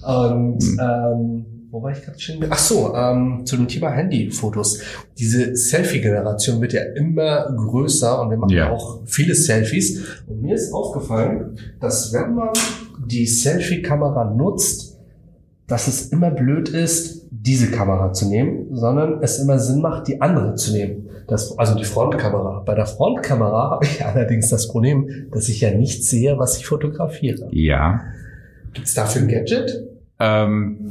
Und 0.02 0.58
mhm. 0.62 0.80
ähm, 0.80 1.46
wo 1.70 1.82
war 1.82 1.92
ich 1.92 2.02
gerade 2.02 2.18
schon? 2.18 2.44
Ach 2.50 2.58
so, 2.58 2.94
ähm, 2.94 3.42
zu 3.44 3.56
dem 3.56 3.68
Thema 3.68 3.90
Handyfotos. 3.90 4.80
Diese 5.18 5.54
Selfie-Generation 5.54 6.60
wird 6.60 6.72
ja 6.72 6.82
immer 6.96 7.52
größer 7.54 8.20
und 8.20 8.30
wir 8.30 8.38
machen 8.38 8.50
ja. 8.50 8.70
auch 8.70 9.00
viele 9.06 9.34
Selfies. 9.34 10.02
Und 10.26 10.42
mir 10.42 10.56
ist 10.56 10.72
aufgefallen, 10.72 11.56
dass 11.78 12.12
wenn 12.12 12.34
man 12.34 12.48
die 13.06 13.26
Selfie-Kamera 13.26 14.34
nutzt, 14.34 14.98
dass 15.68 15.86
es 15.86 16.08
immer 16.08 16.32
blöd 16.32 16.68
ist, 16.68 17.28
diese 17.30 17.70
Kamera 17.70 18.12
zu 18.12 18.28
nehmen, 18.28 18.74
sondern 18.74 19.22
es 19.22 19.38
immer 19.38 19.60
Sinn 19.60 19.80
macht, 19.80 20.08
die 20.08 20.20
andere 20.20 20.56
zu 20.56 20.72
nehmen. 20.72 21.08
Das, 21.28 21.56
also 21.56 21.76
die 21.76 21.84
Frontkamera. 21.84 22.64
Bei 22.66 22.74
der 22.74 22.86
Frontkamera 22.86 23.70
habe 23.70 23.84
ich 23.84 24.04
allerdings 24.04 24.48
das 24.48 24.66
Problem, 24.66 25.28
dass 25.30 25.48
ich 25.48 25.60
ja 25.60 25.70
nicht 25.70 26.04
sehe, 26.04 26.36
was 26.38 26.56
ich 26.56 26.66
fotografiere. 26.66 27.48
Ja. 27.52 28.00
Gibt 28.72 28.88
es 28.88 28.94
dafür 28.94 29.22
ein 29.22 29.28
Gadget? 29.28 29.89
Ähm, 30.20 30.90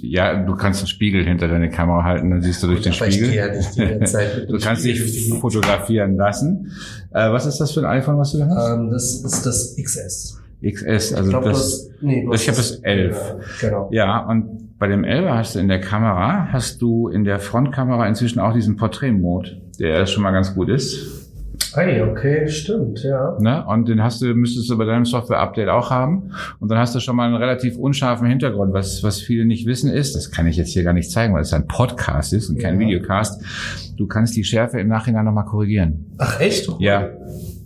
ja, 0.00 0.34
du 0.42 0.54
kannst 0.56 0.80
einen 0.80 0.88
Spiegel 0.88 1.24
hinter 1.24 1.48
deine 1.48 1.70
Kamera 1.70 2.02
halten, 2.04 2.30
dann 2.30 2.42
siehst 2.42 2.62
du 2.62 2.66
durch 2.68 2.80
den 2.80 2.92
Spiegel. 2.92 3.32
Ja 3.32 3.48
du 4.48 4.58
kannst 4.58 4.84
dich 4.84 5.32
fotografieren 5.40 6.16
lassen. 6.16 6.72
Äh, 7.12 7.30
was 7.30 7.46
ist 7.46 7.58
das 7.58 7.72
für 7.72 7.80
ein 7.80 7.86
iPhone, 7.86 8.18
was 8.18 8.32
du 8.32 8.38
da 8.38 8.48
hast? 8.48 8.70
Ähm, 8.70 8.90
das 8.90 9.24
ist 9.24 9.46
das 9.46 9.76
XS. 9.76 10.40
XS, 10.64 11.12
also 11.12 11.24
ich 11.24 11.28
glaub, 11.28 11.44
das, 11.44 11.88
das, 11.88 11.90
nee, 12.00 12.26
ich 12.32 12.48
habe 12.48 12.56
das 12.56 12.70
11. 12.76 13.16
Ja, 13.16 13.36
genau. 13.60 13.88
Ja, 13.92 14.18
und 14.26 14.78
bei 14.78 14.88
dem 14.88 15.04
11 15.04 15.30
hast 15.30 15.54
du 15.54 15.58
in 15.58 15.68
der 15.68 15.80
Kamera, 15.80 16.48
hast 16.50 16.80
du 16.82 17.08
in 17.08 17.24
der 17.24 17.38
Frontkamera 17.38 18.06
inzwischen 18.08 18.40
auch 18.40 18.54
diesen 18.54 18.76
Portrait-Mode, 18.76 19.60
der 19.78 20.06
schon 20.06 20.22
mal 20.22 20.32
ganz 20.32 20.54
gut 20.54 20.68
ist. 20.68 21.25
Hey, 21.74 22.00
okay, 22.00 22.48
stimmt, 22.48 23.02
ja. 23.02 23.36
Ne? 23.38 23.64
Und 23.66 23.88
den 23.88 24.02
hast 24.02 24.22
du, 24.22 24.34
müsstest 24.34 24.70
du 24.70 24.78
bei 24.78 24.84
deinem 24.84 25.04
Software-Update 25.04 25.68
auch 25.68 25.90
haben. 25.90 26.30
Und 26.58 26.70
dann 26.70 26.78
hast 26.78 26.94
du 26.94 27.00
schon 27.00 27.16
mal 27.16 27.26
einen 27.26 27.36
relativ 27.36 27.76
unscharfen 27.76 28.26
Hintergrund. 28.26 28.72
Was, 28.72 29.02
was 29.02 29.20
viele 29.20 29.44
nicht 29.44 29.66
wissen 29.66 29.90
ist, 29.90 30.16
das 30.16 30.30
kann 30.30 30.46
ich 30.46 30.56
jetzt 30.56 30.70
hier 30.70 30.84
gar 30.84 30.94
nicht 30.94 31.10
zeigen, 31.10 31.34
weil 31.34 31.42
es 31.42 31.52
ein 31.52 31.66
Podcast 31.66 32.32
ist 32.32 32.48
und 32.48 32.58
kein 32.58 32.74
ja. 32.74 32.80
Videocast. 32.80 33.42
Du 33.96 34.06
kannst 34.06 34.36
die 34.36 34.44
Schärfe 34.44 34.80
im 34.80 34.88
Nachhinein 34.88 35.24
nochmal 35.24 35.44
korrigieren. 35.44 36.06
Ach, 36.18 36.40
echt? 36.40 36.68
Okay. 36.68 36.84
Ja. 36.84 37.10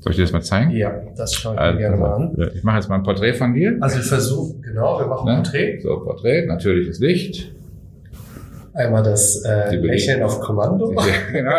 Soll 0.00 0.12
ich 0.12 0.16
dir 0.16 0.22
das 0.22 0.32
mal 0.32 0.42
zeigen? 0.42 0.70
Ja, 0.70 0.92
das 1.16 1.34
schaue 1.34 1.54
ich 1.54 1.60
mir 1.60 1.64
also, 1.64 1.78
gerne 1.78 1.96
mal 1.96 2.14
an. 2.14 2.50
Ich 2.54 2.64
mache 2.64 2.76
jetzt 2.76 2.88
mal 2.88 2.96
ein 2.96 3.02
Porträt 3.02 3.34
von 3.34 3.52
dir. 3.52 3.76
Also 3.80 3.98
ich 3.98 4.06
versuche, 4.06 4.54
genau, 4.60 4.98
wir 4.98 5.06
machen 5.06 5.26
ne? 5.26 5.36
Porträt. 5.36 5.80
So, 5.82 6.00
Porträt, 6.00 6.46
natürliches 6.46 7.00
Licht. 7.00 7.52
Einmal 8.80 9.02
das 9.02 9.44
äh, 9.44 9.76
Lächeln 9.76 10.22
auf 10.22 10.40
Kommando. 10.40 10.88
genau. 11.32 11.52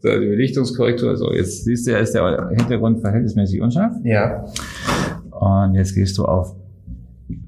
so, 0.00 0.08
die 0.20 0.26
Belichtungskorrektur. 0.26 1.16
So, 1.16 1.32
jetzt 1.32 1.64
siehst 1.64 1.86
du, 1.86 1.92
ja, 1.92 1.98
ist 1.98 2.14
der 2.14 2.50
Hintergrund 2.50 3.00
verhältnismäßig 3.00 3.60
unscharf. 3.60 3.94
Ja. 4.02 4.44
Und 5.30 5.74
jetzt 5.74 5.94
gehst 5.94 6.18
du 6.18 6.24
auf 6.24 6.56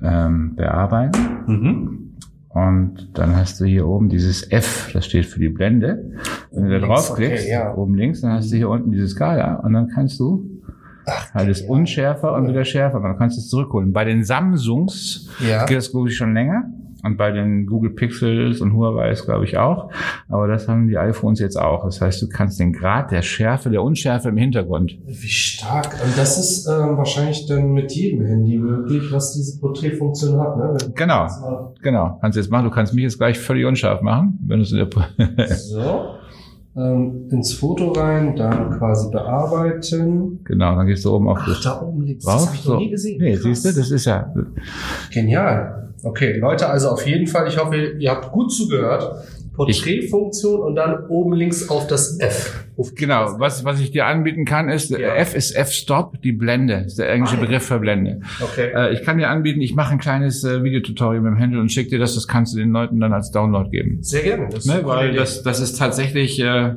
ähm, 0.02 0.54
Bearbeiten. 0.54 1.20
Mhm. 1.46 2.06
Und 2.48 3.10
dann 3.18 3.36
hast 3.36 3.60
du 3.60 3.64
hier 3.66 3.86
oben 3.86 4.08
dieses 4.08 4.50
F, 4.50 4.90
das 4.94 5.04
steht 5.04 5.26
für 5.26 5.40
die 5.40 5.50
Blende. 5.50 6.12
Wenn 6.52 6.64
du 6.64 6.80
da 6.80 6.86
draufklickst, 6.86 7.44
okay, 7.44 7.52
ja. 7.52 7.74
oben 7.74 7.94
links, 7.96 8.22
dann 8.22 8.32
hast 8.32 8.50
du 8.50 8.56
hier 8.56 8.70
unten 8.70 8.92
diese 8.92 9.08
Skala 9.08 9.56
und 9.56 9.74
dann 9.74 9.88
kannst 9.88 10.18
du 10.20 10.62
Ach, 11.04 11.34
halt 11.34 11.50
es 11.50 11.62
ja. 11.62 11.68
unschärfer 11.68 12.32
und 12.32 12.48
wieder 12.48 12.64
schärfer, 12.64 12.96
aber 12.96 13.08
dann 13.08 13.18
kannst 13.18 13.36
du 13.36 13.40
es 13.40 13.48
zurückholen. 13.48 13.92
Bei 13.92 14.04
den 14.04 14.24
Samsungs 14.24 15.28
ja. 15.46 15.66
geht 15.66 15.76
das, 15.76 15.90
glaube 15.90 16.08
ich, 16.08 16.16
schon 16.16 16.32
länger. 16.32 16.64
Und 17.06 17.16
bei 17.16 17.30
den 17.30 17.66
Google 17.66 17.90
Pixels 17.90 18.60
und 18.60 18.74
Huawei 18.74 19.12
glaube 19.12 19.44
ich 19.44 19.56
auch. 19.56 19.90
Aber 20.28 20.48
das 20.48 20.66
haben 20.66 20.88
die 20.88 20.98
iPhones 20.98 21.38
jetzt 21.38 21.56
auch. 21.56 21.84
Das 21.84 22.00
heißt, 22.00 22.20
du 22.20 22.28
kannst 22.28 22.58
den 22.58 22.72
Grad 22.72 23.12
der 23.12 23.22
Schärfe, 23.22 23.70
der 23.70 23.82
Unschärfe 23.82 24.30
im 24.30 24.36
Hintergrund. 24.36 24.98
Wie 25.06 25.28
stark. 25.28 25.96
Und 26.04 26.18
das 26.18 26.36
ist 26.38 26.66
ähm, 26.66 26.96
wahrscheinlich 26.96 27.46
dann 27.46 27.72
mit 27.72 27.92
jedem 27.92 28.26
Handy 28.26 28.58
möglich, 28.58 29.04
was 29.12 29.34
diese 29.34 29.60
Porträtfunktion 29.60 30.40
hat. 30.40 30.56
Ne? 30.56 30.76
Genau. 30.96 31.72
Genau. 31.80 32.18
Kannst 32.20 32.36
du 32.36 32.40
jetzt 32.40 32.50
machen. 32.50 32.64
Du 32.64 32.70
kannst 32.70 32.92
mich 32.92 33.04
jetzt 33.04 33.18
gleich 33.18 33.38
völlig 33.38 33.64
unscharf 33.66 34.02
machen, 34.02 34.38
wenn 34.44 34.58
du 34.58 34.62
es 34.64 34.72
in 34.72 34.78
der 34.78 34.88
So. 35.56 36.06
Ähm, 36.76 37.28
ins 37.30 37.54
Foto 37.54 37.92
rein, 37.92 38.36
dann 38.36 38.70
quasi 38.78 39.10
bearbeiten. 39.10 40.40
Genau, 40.44 40.76
dann 40.76 40.86
gehst 40.86 41.06
du 41.06 41.14
oben 41.14 41.28
auf 41.28 41.38
Ach, 41.40 41.48
das. 41.48 41.62
da 41.62 41.80
oben 41.80 42.02
liegt 42.02 42.26
Das 42.26 42.46
habe 42.46 42.54
ich 42.56 42.66
noch 42.66 42.78
nie 42.78 42.90
gesehen. 42.90 43.18
Nee, 43.18 43.32
Krass. 43.32 43.42
siehst 43.44 43.64
du, 43.64 43.68
das 43.80 43.90
ist 43.90 44.04
ja. 44.04 44.30
Genial. 45.10 45.85
Okay, 46.06 46.38
Leute, 46.38 46.68
also 46.68 46.90
auf 46.90 47.04
jeden 47.04 47.26
Fall, 47.26 47.48
ich 47.48 47.58
hoffe, 47.58 47.94
ihr 47.98 48.10
habt 48.12 48.30
gut 48.30 48.52
zugehört. 48.52 49.26
Porträtfunktion 49.54 50.60
und 50.60 50.76
dann 50.76 51.06
oben 51.08 51.32
links 51.32 51.68
auf 51.68 51.86
das 51.86 52.20
F. 52.20 52.66
Genau, 52.94 53.38
was, 53.38 53.64
was 53.64 53.80
ich 53.80 53.90
dir 53.90 54.06
anbieten 54.06 54.44
kann, 54.44 54.68
ist, 54.68 54.90
ja. 54.90 55.14
F 55.14 55.34
ist 55.34 55.56
F-Stop, 55.56 56.20
die 56.20 56.32
Blende, 56.32 56.84
ist 56.86 56.98
der 56.98 57.10
englische 57.10 57.38
ah, 57.38 57.40
Begriff 57.40 57.64
für 57.64 57.78
Blende. 57.78 58.20
Okay. 58.40 58.70
Äh, 58.72 58.92
ich 58.92 59.02
kann 59.02 59.16
dir 59.16 59.30
anbieten, 59.30 59.62
ich 59.62 59.74
mache 59.74 59.92
ein 59.92 59.98
kleines 59.98 60.44
äh, 60.44 60.62
Videotutorial 60.62 61.22
mit 61.22 61.32
dem 61.32 61.38
Händel 61.38 61.58
und 61.58 61.72
schicke 61.72 61.90
dir 61.90 61.98
das, 61.98 62.14
das 62.14 62.28
kannst 62.28 62.54
du 62.54 62.58
den 62.58 62.70
Leuten 62.70 63.00
dann 63.00 63.14
als 63.14 63.30
Download 63.30 63.70
geben. 63.70 64.02
Sehr 64.02 64.22
gerne. 64.22 64.48
Das 64.50 64.66
ne? 64.66 64.82
Weil 64.84 65.14
das, 65.14 65.42
das 65.42 65.58
ist 65.58 65.78
tatsächlich 65.78 66.38
äh, 66.38 66.74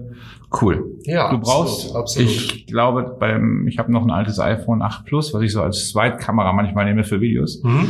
cool. 0.62 0.96
Ja, 1.04 1.30
du 1.30 1.40
brauchst, 1.40 1.94
absolut, 1.94 1.98
absolut. 1.98 2.30
ich 2.32 2.66
glaube, 2.66 3.18
beim, 3.20 3.68
ich 3.68 3.78
habe 3.78 3.92
noch 3.92 4.04
ein 4.04 4.12
altes 4.12 4.40
iPhone 4.40 4.82
8 4.82 5.06
Plus, 5.06 5.34
was 5.34 5.44
ich 5.44 5.52
so 5.52 5.62
als 5.62 5.90
Zweitkamera 5.90 6.54
manchmal 6.54 6.86
nehme 6.86 7.04
für 7.04 7.20
Videos. 7.20 7.62
Mhm. 7.62 7.90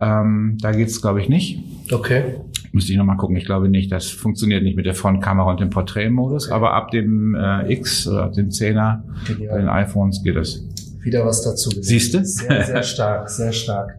Ähm, 0.00 0.58
da 0.60 0.72
geht's, 0.72 1.00
glaube 1.00 1.20
ich, 1.20 1.28
nicht. 1.28 1.62
Okay. 1.92 2.36
Müsste 2.72 2.92
ich 2.92 2.98
nochmal 2.98 3.16
gucken. 3.16 3.36
Ich 3.36 3.44
glaube 3.44 3.68
nicht. 3.68 3.92
Das 3.92 4.08
funktioniert 4.08 4.62
nicht 4.62 4.76
mit 4.76 4.86
der 4.86 4.94
Frontkamera 4.94 5.50
und 5.50 5.60
dem 5.60 5.70
Porträtmodus. 5.70 6.46
Okay. 6.46 6.54
Aber 6.54 6.72
ab 6.74 6.90
dem 6.90 7.34
äh, 7.34 7.72
X 7.72 8.08
oder 8.08 8.24
ab 8.24 8.32
dem 8.32 8.48
10er 8.48 9.02
Genial. 9.26 9.54
bei 9.54 9.58
den 9.58 9.68
iPhones 9.68 10.22
geht 10.22 10.36
es. 10.36 10.66
Wieder 11.02 11.24
was 11.24 11.42
dazu. 11.42 11.70
Siehst 11.80 12.14
du? 12.14 12.24
Sehr, 12.24 12.64
sehr 12.64 12.82
stark, 12.84 13.28
sehr 13.28 13.52
stark. 13.52 13.98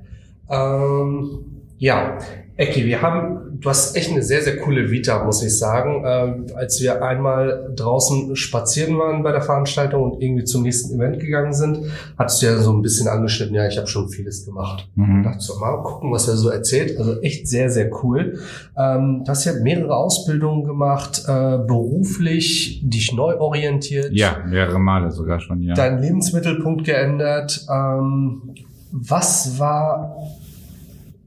Ähm, 0.50 1.40
ja, 1.78 2.18
Ecki, 2.58 2.86
wir 2.86 3.02
haben, 3.02 3.60
du 3.60 3.70
hast 3.70 3.98
echt 3.98 4.12
eine 4.12 4.24
sehr, 4.24 4.42
sehr 4.42 4.56
coole 4.56 4.90
Vita, 4.90 5.26
muss 5.26 5.44
ich 5.44 5.58
sagen. 5.58 6.06
Äh, 6.06 6.54
als 6.56 6.82
wir 6.82 7.04
einmal 7.04 7.70
draußen 7.76 8.34
spazieren 8.38 8.98
waren 8.98 9.24
bei 9.24 9.34
der 9.34 9.42
Veranstaltung 9.42 10.04
und 10.04 10.22
irgendwie 10.22 10.46
zum 10.46 10.64
nächsten 10.64 10.96
Event 10.96 11.20
gegangen 11.20 11.52
sind, 11.52 11.80
hattest 12.18 12.42
du 12.42 12.46
ja 12.46 12.58
so 12.58 12.72
ein 12.72 12.82
bisschen 12.82 13.10
angeschnitten, 13.10 13.56
ja, 13.56 13.68
ich 13.68 13.78
habe 13.78 13.88
schon 13.88 14.08
vieles 14.08 14.46
gemacht. 14.46 14.88
Mhm. 14.96 15.24
dachte 15.24 15.42
so, 15.42 15.60
mal 15.60 15.84
gucken, 15.84 16.14
was 16.14 16.30
er 16.30 16.38
so 16.38 16.50
erzählt. 16.50 16.98
Also 16.98 17.20
echt 17.20 17.46
sehr, 17.50 17.70
sehr 17.70 17.92
cool. 18.04 18.40
Ähm, 18.78 19.24
du 19.26 19.30
hast 19.30 19.44
ja 19.44 19.52
mehrere 19.62 19.94
Ausbildungen 19.94 20.64
gemacht, 20.64 21.24
äh, 21.28 21.58
beruflich, 21.58 22.82
dich 22.86 23.14
neu 23.14 23.38
orientiert. 23.38 24.14
Ja, 24.14 24.38
mehrere 24.48 24.80
Male 24.80 25.12
sogar 25.12 25.42
schon, 25.42 25.62
ja. 25.62 25.74
Deinen 25.74 26.02
Lebensmittelpunkt 26.02 26.86
geändert. 26.86 27.66
Ähm, 27.70 28.56
was 28.94 29.60
war 29.60 30.16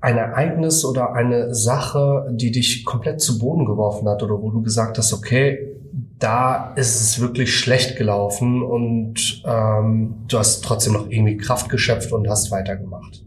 ein 0.01 0.17
Ereignis 0.17 0.85
oder 0.85 1.15
eine 1.15 1.55
Sache, 1.55 2.29
die 2.33 2.51
dich 2.51 2.85
komplett 2.85 3.21
zu 3.21 3.39
Boden 3.39 3.65
geworfen 3.65 4.09
hat 4.09 4.23
oder 4.23 4.41
wo 4.41 4.51
du 4.51 4.63
gesagt 4.63 4.99
hast, 4.99 5.13
okay, 5.13 5.75
da 6.19 6.73
ist 6.75 7.01
es 7.01 7.21
wirklich 7.21 7.57
schlecht 7.57 7.97
gelaufen 7.97 8.63
und 8.63 9.43
ähm, 9.45 10.15
du 10.29 10.39
hast 10.39 10.63
trotzdem 10.65 10.93
noch 10.93 11.09
irgendwie 11.09 11.37
Kraft 11.37 11.69
geschöpft 11.69 12.13
und 12.13 12.29
hast 12.29 12.51
weitergemacht? 12.51 13.23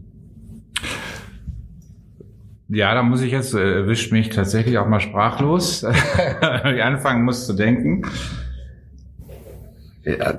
Ja, 2.68 2.94
da 2.94 3.02
muss 3.02 3.20
ich 3.20 3.32
jetzt, 3.32 3.54
äh, 3.54 3.80
erwischt 3.80 4.12
mich 4.12 4.30
tatsächlich 4.30 4.78
auch 4.78 4.86
mal 4.86 5.00
sprachlos, 5.00 5.82
ich 6.74 6.82
anfangen 6.82 7.24
muss 7.24 7.46
zu 7.46 7.52
denken. 7.52 8.02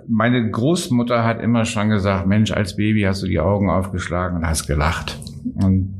Meine 0.07 0.49
Großmutter 0.49 1.23
hat 1.23 1.41
immer 1.41 1.63
schon 1.65 1.89
gesagt, 1.89 2.27
Mensch, 2.27 2.51
als 2.51 2.75
Baby 2.75 3.03
hast 3.03 3.23
du 3.23 3.27
die 3.27 3.39
Augen 3.39 3.69
aufgeschlagen 3.69 4.37
und 4.37 4.47
hast 4.47 4.67
gelacht. 4.67 5.19
Und 5.55 5.92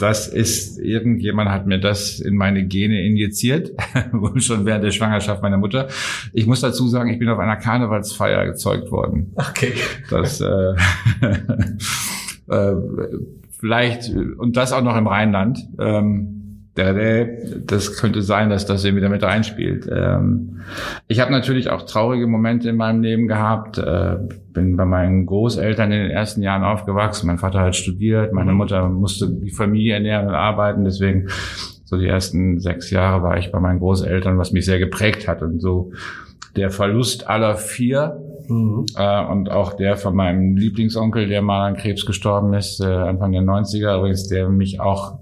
das 0.00 0.28
ist, 0.28 0.78
irgendjemand 0.78 1.50
hat 1.50 1.66
mir 1.66 1.78
das 1.78 2.20
in 2.20 2.36
meine 2.36 2.66
Gene 2.66 3.02
injiziert, 3.02 3.72
schon 4.36 4.64
während 4.64 4.84
der 4.84 4.90
Schwangerschaft 4.90 5.42
meiner 5.42 5.58
Mutter. 5.58 5.88
Ich 6.32 6.46
muss 6.46 6.60
dazu 6.60 6.88
sagen, 6.88 7.10
ich 7.10 7.18
bin 7.18 7.28
auf 7.28 7.38
einer 7.38 7.56
Karnevalsfeier 7.56 8.46
gezeugt 8.46 8.90
worden. 8.90 9.32
Okay. 9.36 9.72
Das, 10.08 10.40
äh, 10.40 10.46
äh, 12.48 12.74
vielleicht, 13.58 14.10
und 14.38 14.56
das 14.56 14.72
auch 14.72 14.82
noch 14.82 14.96
im 14.96 15.06
Rheinland. 15.06 15.58
Ähm, 15.78 16.39
das 16.74 17.96
könnte 17.96 18.22
sein, 18.22 18.48
dass 18.48 18.64
das 18.64 18.84
eben 18.84 18.96
wieder 18.96 19.08
mit 19.08 19.22
reinspielt. 19.22 19.88
Ähm, 19.92 20.60
ich 21.08 21.20
habe 21.20 21.32
natürlich 21.32 21.68
auch 21.68 21.82
traurige 21.82 22.26
Momente 22.26 22.68
in 22.68 22.76
meinem 22.76 23.02
Leben 23.02 23.28
gehabt. 23.28 23.78
Äh, 23.78 24.16
bin 24.52 24.76
bei 24.76 24.84
meinen 24.84 25.26
Großeltern 25.26 25.90
in 25.90 26.02
den 26.02 26.10
ersten 26.10 26.42
Jahren 26.42 26.62
aufgewachsen. 26.62 27.26
Mein 27.26 27.38
Vater 27.38 27.60
hat 27.60 27.76
studiert, 27.76 28.32
meine 28.32 28.52
mhm. 28.52 28.58
Mutter 28.58 28.88
musste 28.88 29.28
die 29.28 29.50
Familie 29.50 29.94
ernähren 29.94 30.28
und 30.28 30.34
arbeiten. 30.34 30.84
Deswegen 30.84 31.28
so 31.84 31.98
die 31.98 32.06
ersten 32.06 32.60
sechs 32.60 32.90
Jahre 32.90 33.22
war 33.22 33.36
ich 33.36 33.50
bei 33.50 33.58
meinen 33.58 33.80
Großeltern, 33.80 34.38
was 34.38 34.52
mich 34.52 34.64
sehr 34.64 34.78
geprägt 34.78 35.26
hat. 35.26 35.42
Und 35.42 35.60
so 35.60 35.92
der 36.54 36.70
Verlust 36.70 37.28
aller 37.28 37.56
vier 37.56 38.16
mhm. 38.48 38.86
äh, 38.96 39.24
und 39.24 39.50
auch 39.50 39.72
der 39.74 39.96
von 39.96 40.14
meinem 40.14 40.56
Lieblingsonkel, 40.56 41.26
der 41.26 41.42
mal 41.42 41.66
an 41.66 41.76
Krebs 41.76 42.06
gestorben 42.06 42.54
ist, 42.54 42.80
äh, 42.80 42.86
Anfang 42.86 43.32
der 43.32 43.42
90er 43.42 43.98
übrigens, 43.98 44.28
der 44.28 44.48
mich 44.48 44.80
auch 44.80 45.18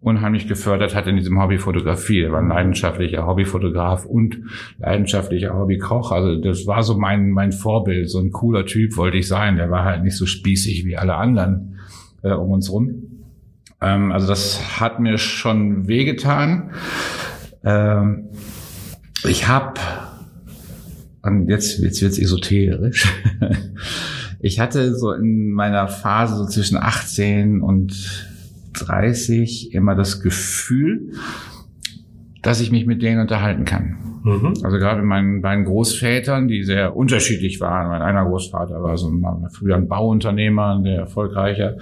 unheimlich 0.00 0.46
gefördert 0.46 0.94
hat 0.94 1.06
in 1.06 1.16
diesem 1.16 1.40
Hobby 1.40 1.58
Fotografie. 1.58 2.22
Er 2.22 2.32
war 2.32 2.40
ein 2.40 2.48
leidenschaftlicher 2.48 3.26
Hobbyfotograf 3.26 4.04
und 4.04 4.38
leidenschaftlicher 4.78 5.54
Hobbykoch. 5.54 6.12
Also 6.12 6.40
das 6.40 6.66
war 6.66 6.82
so 6.82 6.96
mein, 6.96 7.30
mein 7.30 7.52
Vorbild. 7.52 8.08
So 8.08 8.20
ein 8.20 8.30
cooler 8.30 8.64
Typ 8.64 8.96
wollte 8.96 9.18
ich 9.18 9.26
sein. 9.26 9.56
Der 9.56 9.70
war 9.70 9.84
halt 9.84 10.04
nicht 10.04 10.16
so 10.16 10.26
spießig 10.26 10.84
wie 10.84 10.96
alle 10.96 11.16
anderen 11.16 11.78
äh, 12.22 12.32
um 12.32 12.50
uns 12.52 12.70
rum. 12.70 13.02
Ähm, 13.80 14.12
also 14.12 14.28
das 14.28 14.80
hat 14.80 15.00
mir 15.00 15.18
schon 15.18 15.88
wehgetan. 15.88 16.70
Ähm, 17.64 18.28
ich 19.24 19.48
habe, 19.48 19.80
und 21.22 21.48
jetzt, 21.48 21.80
jetzt 21.80 22.02
wird's 22.02 22.18
esoterisch. 22.18 23.12
ich 24.40 24.60
hatte 24.60 24.94
so 24.94 25.12
in 25.12 25.50
meiner 25.50 25.88
Phase 25.88 26.36
so 26.36 26.46
zwischen 26.46 26.76
18 26.76 27.62
und 27.62 28.28
30 28.72 29.74
immer 29.74 29.94
das 29.94 30.20
Gefühl, 30.20 31.12
dass 32.42 32.60
ich 32.60 32.70
mich 32.70 32.86
mit 32.86 33.02
denen 33.02 33.20
unterhalten 33.20 33.64
kann. 33.64 33.96
Mhm. 34.22 34.54
Also 34.62 34.78
gerade 34.78 35.00
mit 35.00 35.08
meinen 35.08 35.42
beiden 35.42 35.64
Großvätern, 35.64 36.48
die 36.48 36.62
sehr 36.62 36.96
unterschiedlich 36.96 37.60
waren. 37.60 37.88
Mein 37.88 38.02
einer 38.02 38.24
Großvater 38.24 38.82
war 38.82 38.96
so 38.96 39.08
ein, 39.08 39.24
früher 39.50 39.76
ein 39.76 39.88
Bauunternehmer, 39.88 40.80
der 40.82 40.96
erfolgreicher. 40.96 41.76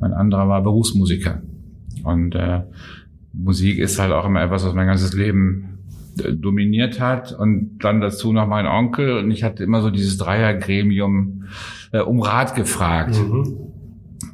Mein 0.00 0.12
anderer 0.12 0.48
war 0.48 0.62
Berufsmusiker. 0.62 1.42
Und 2.04 2.34
äh, 2.34 2.62
Musik 3.32 3.78
ist 3.78 3.98
halt 3.98 4.12
auch 4.12 4.26
immer 4.26 4.42
etwas, 4.42 4.64
was 4.64 4.74
mein 4.74 4.86
ganzes 4.86 5.12
Leben 5.14 5.78
äh, 6.22 6.32
dominiert 6.32 7.00
hat. 7.00 7.32
Und 7.32 7.78
dann 7.80 8.00
dazu 8.00 8.32
noch 8.32 8.46
mein 8.46 8.66
Onkel. 8.66 9.18
Und 9.18 9.30
ich 9.30 9.42
hatte 9.42 9.64
immer 9.64 9.80
so 9.80 9.90
dieses 9.90 10.18
Dreiergremium 10.18 11.44
äh, 11.92 12.00
um 12.00 12.20
Rat 12.20 12.54
gefragt. 12.54 13.16
Mhm 13.16 13.72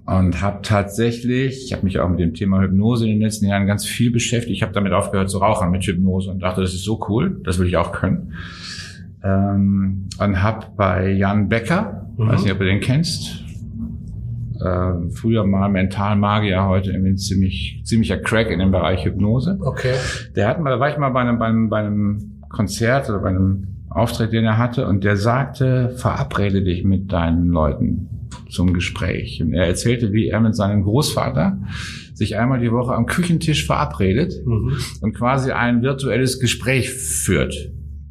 und 0.04 0.42
habe 0.42 0.60
tatsächlich, 0.62 1.66
ich 1.66 1.72
habe 1.72 1.84
mich 1.84 2.00
auch 2.00 2.08
mit 2.08 2.18
dem 2.18 2.34
Thema 2.34 2.60
Hypnose 2.60 3.04
in 3.04 3.12
den 3.12 3.20
letzten 3.22 3.46
Jahren 3.46 3.66
ganz 3.66 3.84
viel 3.84 4.10
beschäftigt. 4.10 4.56
Ich 4.56 4.62
habe 4.62 4.72
damit 4.72 4.92
aufgehört 4.92 5.30
zu 5.30 5.38
rauchen 5.38 5.70
mit 5.70 5.84
Hypnose 5.84 6.30
und 6.30 6.40
dachte, 6.40 6.60
das 6.60 6.74
ist 6.74 6.84
so 6.84 7.04
cool, 7.08 7.40
das 7.44 7.58
will 7.58 7.68
ich 7.68 7.76
auch 7.76 7.92
können. 7.92 8.32
Ähm, 9.22 10.08
und 10.18 10.42
habe 10.42 10.66
bei 10.76 11.12
Jan 11.12 11.48
Becker, 11.48 12.08
mhm. 12.16 12.28
weiß 12.28 12.42
nicht, 12.42 12.52
ob 12.52 12.58
du 12.58 12.64
den 12.64 12.80
kennst, 12.80 13.44
äh, 14.60 15.10
früher 15.12 15.44
mal 15.44 15.68
Mentalmagier, 15.68 16.64
heute 16.64 16.90
irgendwie 16.90 17.14
ziemlich 17.14 17.80
ziemlicher 17.84 18.16
Crack 18.16 18.50
in 18.50 18.58
dem 18.58 18.72
Bereich 18.72 19.04
Hypnose. 19.04 19.58
Okay. 19.60 19.94
Der 20.34 20.48
hat 20.48 20.60
mal, 20.60 20.70
da 20.70 20.80
war 20.80 20.90
ich 20.90 20.98
mal 20.98 21.10
bei 21.10 21.20
einem, 21.20 21.38
bei 21.38 21.46
einem, 21.46 21.68
bei 21.68 21.78
einem 21.78 22.42
Konzert 22.48 23.08
oder 23.08 23.20
bei 23.20 23.28
einem 23.28 23.68
Auftritt, 23.88 24.32
den 24.32 24.44
er 24.44 24.58
hatte, 24.58 24.88
und 24.88 25.04
der 25.04 25.16
sagte, 25.16 25.90
verabrede 25.96 26.62
dich 26.62 26.82
mit 26.82 27.12
deinen 27.12 27.48
Leuten 27.48 28.08
zum 28.50 28.72
Gespräch. 28.72 29.42
Und 29.42 29.52
er 29.54 29.66
erzählte, 29.66 30.12
wie 30.12 30.28
er 30.28 30.40
mit 30.40 30.54
seinem 30.54 30.82
Großvater 30.82 31.58
sich 32.14 32.36
einmal 32.36 32.60
die 32.60 32.72
Woche 32.72 32.94
am 32.94 33.06
Küchentisch 33.06 33.66
verabredet 33.66 34.34
mhm. 34.44 34.76
und 35.00 35.14
quasi 35.14 35.50
ein 35.50 35.82
virtuelles 35.82 36.40
Gespräch 36.40 36.90
führt. 36.90 37.54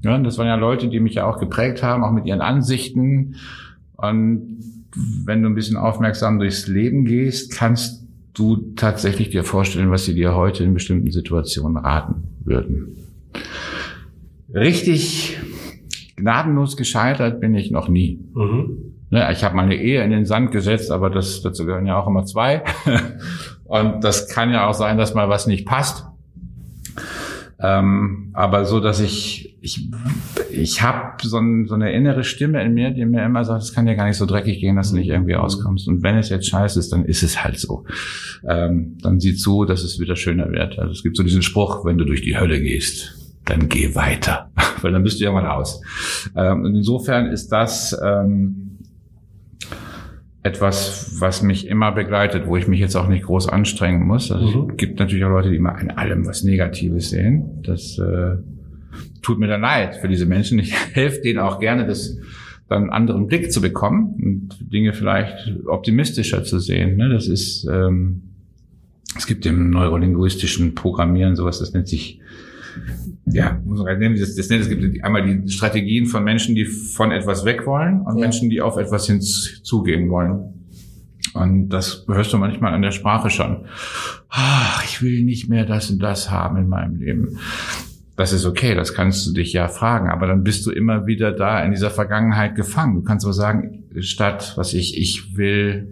Ja, 0.03 0.17
das 0.17 0.37
waren 0.37 0.47
ja 0.47 0.55
Leute, 0.55 0.89
die 0.89 0.99
mich 0.99 1.15
ja 1.15 1.25
auch 1.25 1.39
geprägt 1.39 1.83
haben, 1.83 2.03
auch 2.03 2.11
mit 2.11 2.25
ihren 2.25 2.41
Ansichten. 2.41 3.35
Und 3.97 4.57
wenn 5.25 5.43
du 5.43 5.49
ein 5.49 5.55
bisschen 5.55 5.77
aufmerksam 5.77 6.39
durchs 6.39 6.67
Leben 6.67 7.05
gehst, 7.05 7.53
kannst 7.53 8.07
du 8.33 8.73
tatsächlich 8.75 9.29
dir 9.29 9.43
vorstellen, 9.43 9.91
was 9.91 10.05
sie 10.05 10.15
dir 10.15 10.35
heute 10.35 10.63
in 10.63 10.73
bestimmten 10.73 11.11
Situationen 11.11 11.77
raten 11.77 12.23
würden. 12.43 12.95
Richtig 14.53 15.37
gnadenlos 16.15 16.77
gescheitert 16.77 17.39
bin 17.39 17.55
ich 17.55 17.71
noch 17.71 17.87
nie. 17.87 18.19
Mhm. 18.33 18.90
Ne, 19.11 19.29
ich 19.33 19.43
habe 19.43 19.57
meine 19.57 19.75
Ehe 19.75 20.01
in 20.03 20.09
den 20.09 20.25
Sand 20.25 20.51
gesetzt, 20.51 20.89
aber 20.89 21.09
das, 21.09 21.41
dazu 21.41 21.65
gehören 21.65 21.85
ja 21.85 21.99
auch 21.99 22.07
immer 22.07 22.25
zwei. 22.25 22.63
Und 23.65 24.05
das 24.05 24.29
kann 24.29 24.51
ja 24.51 24.67
auch 24.67 24.73
sein, 24.73 24.97
dass 24.97 25.13
mal 25.13 25.27
was 25.27 25.47
nicht 25.47 25.65
passt. 25.65 26.05
Ähm, 27.59 28.31
aber 28.33 28.63
so, 28.63 28.79
dass 28.79 29.01
ich, 29.01 29.57
ich, 29.61 29.89
ich 30.49 30.81
habe 30.81 31.17
so, 31.21 31.39
ein, 31.39 31.67
so 31.67 31.75
eine 31.75 31.91
innere 31.91 32.23
Stimme 32.23 32.63
in 32.63 32.73
mir, 32.73 32.91
die 32.91 33.05
mir 33.05 33.25
immer 33.25 33.43
sagt, 33.43 33.63
es 33.63 33.73
kann 33.73 33.85
dir 33.85 33.95
gar 33.95 34.07
nicht 34.07 34.15
so 34.15 34.25
dreckig 34.25 34.61
gehen, 34.61 34.77
dass 34.77 34.91
du 34.91 34.95
nicht 34.95 35.09
irgendwie 35.09 35.35
auskommst. 35.35 35.89
Und 35.89 36.03
wenn 36.03 36.17
es 36.17 36.29
jetzt 36.29 36.47
scheiße 36.47 36.79
ist, 36.79 36.93
dann 36.93 37.03
ist 37.03 37.21
es 37.21 37.43
halt 37.43 37.59
so. 37.59 37.83
Ähm, 38.47 38.97
dann 39.01 39.19
sieh 39.19 39.35
zu, 39.35 39.65
dass 39.65 39.83
es 39.83 39.99
wieder 39.99 40.15
schöner 40.15 40.49
wird. 40.51 40.79
Also 40.79 40.93
es 40.93 41.03
gibt 41.03 41.17
so 41.17 41.23
diesen 41.23 41.41
Spruch, 41.41 41.83
wenn 41.83 41.97
du 41.97 42.05
durch 42.05 42.21
die 42.21 42.37
Hölle 42.37 42.61
gehst, 42.61 43.13
dann 43.43 43.67
geh 43.67 43.93
weiter, 43.93 44.51
weil 44.81 44.93
dann 44.93 45.03
bist 45.03 45.19
du 45.19 45.25
irgendwann 45.25 45.47
raus. 45.47 45.81
Ähm, 46.33 46.63
und 46.63 46.75
insofern 46.75 47.25
ist 47.27 47.49
das 47.49 47.99
ähm, 48.01 48.70
etwas, 50.43 51.17
was 51.19 51.43
mich 51.43 51.67
immer 51.67 51.91
begleitet, 51.91 52.47
wo 52.47 52.57
ich 52.57 52.67
mich 52.67 52.79
jetzt 52.79 52.95
auch 52.95 53.07
nicht 53.07 53.25
groß 53.25 53.47
anstrengen 53.49 54.07
muss. 54.07 54.31
Also 54.31 54.63
mhm. 54.63 54.69
es 54.71 54.77
gibt 54.77 54.99
natürlich 54.99 55.23
auch 55.23 55.29
Leute, 55.29 55.51
die 55.51 55.57
immer 55.57 55.75
an 55.75 55.91
allem 55.91 56.25
was 56.25 56.43
Negatives 56.43 57.11
sehen. 57.11 57.61
Das 57.63 57.99
äh, 57.99 58.37
tut 59.21 59.37
mir 59.37 59.47
dann 59.47 59.61
leid 59.61 59.97
für 59.97 60.07
diese 60.07 60.25
Menschen. 60.25 60.57
Ich 60.57 60.73
helfe 60.93 61.21
denen 61.21 61.39
auch 61.39 61.59
gerne, 61.59 61.85
das 61.85 62.17
dann 62.67 62.83
einen 62.83 62.91
anderen 62.91 63.27
Blick 63.27 63.51
zu 63.51 63.61
bekommen 63.61 64.15
und 64.23 64.71
Dinge 64.71 64.93
vielleicht 64.93 65.53
optimistischer 65.65 66.43
zu 66.43 66.57
sehen. 66.57 66.95
Ne? 66.95 67.09
Das 67.09 67.27
ist, 67.27 67.67
ähm, 67.69 68.23
es 69.17 69.27
gibt 69.27 69.45
im 69.45 69.69
neurolinguistischen 69.69 70.73
Programmieren 70.73 71.35
sowas, 71.35 71.59
das 71.59 71.73
nennt 71.73 71.89
sich 71.89 72.20
ja, 73.25 73.59
muss 73.65 73.83
man 73.83 73.99
nennen, 73.99 74.19
das, 74.19 74.35
das 74.35 74.49
nennt, 74.49 74.63
es 74.63 74.69
gibt 74.69 75.03
einmal 75.03 75.25
die 75.25 75.49
Strategien 75.49 76.05
von 76.05 76.23
Menschen, 76.23 76.55
die 76.55 76.65
von 76.65 77.11
etwas 77.11 77.45
weg 77.45 77.65
wollen 77.65 78.01
und 78.01 78.17
ja. 78.17 78.21
Menschen, 78.21 78.49
die 78.49 78.61
auf 78.61 78.77
etwas 78.77 79.07
hinzugehen 79.07 80.09
wollen. 80.09 80.53
Und 81.33 81.69
das 81.69 82.05
hörst 82.07 82.33
du 82.33 82.37
manchmal 82.37 82.73
an 82.73 82.81
der 82.81 82.91
Sprache 82.91 83.29
schon. 83.29 83.65
Ach, 84.29 84.83
ich 84.83 85.01
will 85.01 85.23
nicht 85.23 85.49
mehr 85.49 85.65
das 85.65 85.89
und 85.89 85.99
das 85.99 86.29
haben 86.29 86.57
in 86.57 86.67
meinem 86.67 86.95
Leben. 86.97 87.37
Das 88.17 88.33
ist 88.33 88.45
okay, 88.45 88.75
das 88.75 88.93
kannst 88.93 89.25
du 89.25 89.31
dich 89.31 89.53
ja 89.53 89.67
fragen, 89.67 90.09
aber 90.09 90.27
dann 90.27 90.43
bist 90.43 90.65
du 90.65 90.71
immer 90.71 91.07
wieder 91.07 91.31
da 91.31 91.63
in 91.63 91.71
dieser 91.71 91.89
Vergangenheit 91.89 92.55
gefangen. 92.55 92.95
Du 92.95 93.01
kannst 93.03 93.25
aber 93.25 93.33
sagen, 93.33 93.85
statt 93.99 94.53
was 94.57 94.73
ich, 94.73 94.97
ich 94.97 95.37
will, 95.37 95.87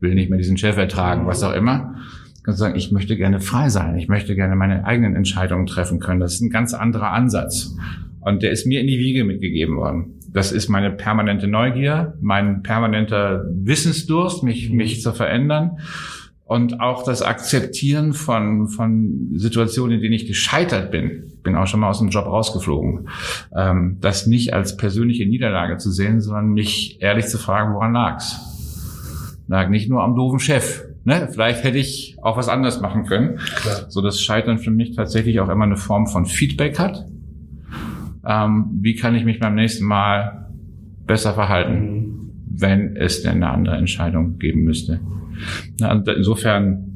will 0.00 0.14
nicht 0.14 0.30
mehr 0.30 0.38
diesen 0.38 0.56
Chef 0.56 0.76
ertragen, 0.76 1.26
was 1.26 1.42
auch 1.42 1.52
immer, 1.52 1.96
kannst 2.44 2.60
sagen, 2.60 2.76
ich 2.76 2.92
möchte 2.92 3.16
gerne 3.16 3.40
frei 3.40 3.68
sein, 3.70 3.96
ich 3.96 4.08
möchte 4.08 4.34
gerne 4.34 4.54
meine 4.54 4.84
eigenen 4.84 5.16
Entscheidungen 5.16 5.66
treffen 5.66 5.98
können. 5.98 6.20
Das 6.20 6.34
ist 6.34 6.42
ein 6.42 6.50
ganz 6.50 6.74
anderer 6.74 7.10
Ansatz. 7.10 7.74
Und 8.20 8.42
der 8.42 8.52
ist 8.52 8.66
mir 8.66 8.80
in 8.80 8.86
die 8.86 8.98
Wiege 8.98 9.24
mitgegeben 9.24 9.76
worden. 9.76 10.20
Das 10.32 10.50
ist 10.50 10.68
meine 10.68 10.90
permanente 10.90 11.46
Neugier, 11.46 12.14
mein 12.20 12.62
permanenter 12.62 13.44
Wissensdurst, 13.50 14.42
mich, 14.42 14.70
mhm. 14.70 14.76
mich 14.76 15.02
zu 15.02 15.12
verändern. 15.12 15.78
Und 16.46 16.80
auch 16.80 17.04
das 17.04 17.22
Akzeptieren 17.22 18.12
von, 18.12 18.68
von 18.68 19.30
Situationen, 19.34 19.96
in 19.96 20.02
denen 20.02 20.14
ich 20.14 20.26
gescheitert 20.26 20.90
bin. 20.90 21.32
Bin 21.42 21.54
auch 21.54 21.66
schon 21.66 21.80
mal 21.80 21.88
aus 21.88 22.00
dem 22.00 22.08
Job 22.08 22.26
rausgeflogen. 22.26 23.08
Ähm, 23.56 23.98
das 24.00 24.26
nicht 24.26 24.52
als 24.52 24.76
persönliche 24.76 25.26
Niederlage 25.26 25.78
zu 25.78 25.90
sehen, 25.90 26.20
sondern 26.20 26.48
mich 26.48 27.00
ehrlich 27.00 27.26
zu 27.26 27.38
fragen, 27.38 27.72
woran 27.72 27.94
lag's? 27.94 28.38
Lag 29.48 29.70
nicht 29.70 29.88
nur 29.88 30.02
am 30.02 30.14
doofen 30.16 30.38
Chef, 30.38 30.84
ne, 31.04 31.28
vielleicht 31.30 31.64
hätte 31.64 31.78
ich 31.78 32.16
auch 32.22 32.36
was 32.36 32.48
anderes 32.48 32.80
machen 32.80 33.06
können. 33.06 33.36
Klar. 33.36 33.86
So 33.88 34.02
dass 34.02 34.20
Scheitern 34.20 34.58
für 34.58 34.70
mich 34.70 34.96
tatsächlich 34.96 35.40
auch 35.40 35.48
immer 35.48 35.64
eine 35.64 35.76
Form 35.76 36.06
von 36.06 36.26
Feedback 36.26 36.78
hat. 36.78 37.06
Ähm, 38.26 38.70
wie 38.80 38.94
kann 38.94 39.14
ich 39.14 39.24
mich 39.24 39.38
beim 39.38 39.54
nächsten 39.54 39.84
Mal 39.84 40.48
besser 41.06 41.34
verhalten, 41.34 41.74
mhm. 41.74 42.32
wenn 42.48 42.96
es 42.96 43.22
denn 43.22 43.34
eine 43.34 43.50
andere 43.50 43.76
Entscheidung 43.76 44.38
geben 44.38 44.62
müsste. 44.62 45.00
Na, 45.78 45.92
insofern 45.92 46.90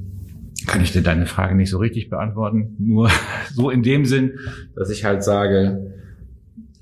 kann 0.67 0.83
ich 0.83 0.93
dir 0.93 1.03
deine 1.03 1.27
Frage 1.27 1.55
nicht 1.55 1.71
so 1.71 1.79
richtig 1.79 2.09
beantworten. 2.09 2.75
Nur 2.79 3.11
so 3.53 3.71
in 3.71 3.83
dem 3.83 4.07
Sinn, 4.07 4.39
dass 4.75 4.91
ich 4.91 5.05
halt 5.05 5.23
sage, 5.23 5.93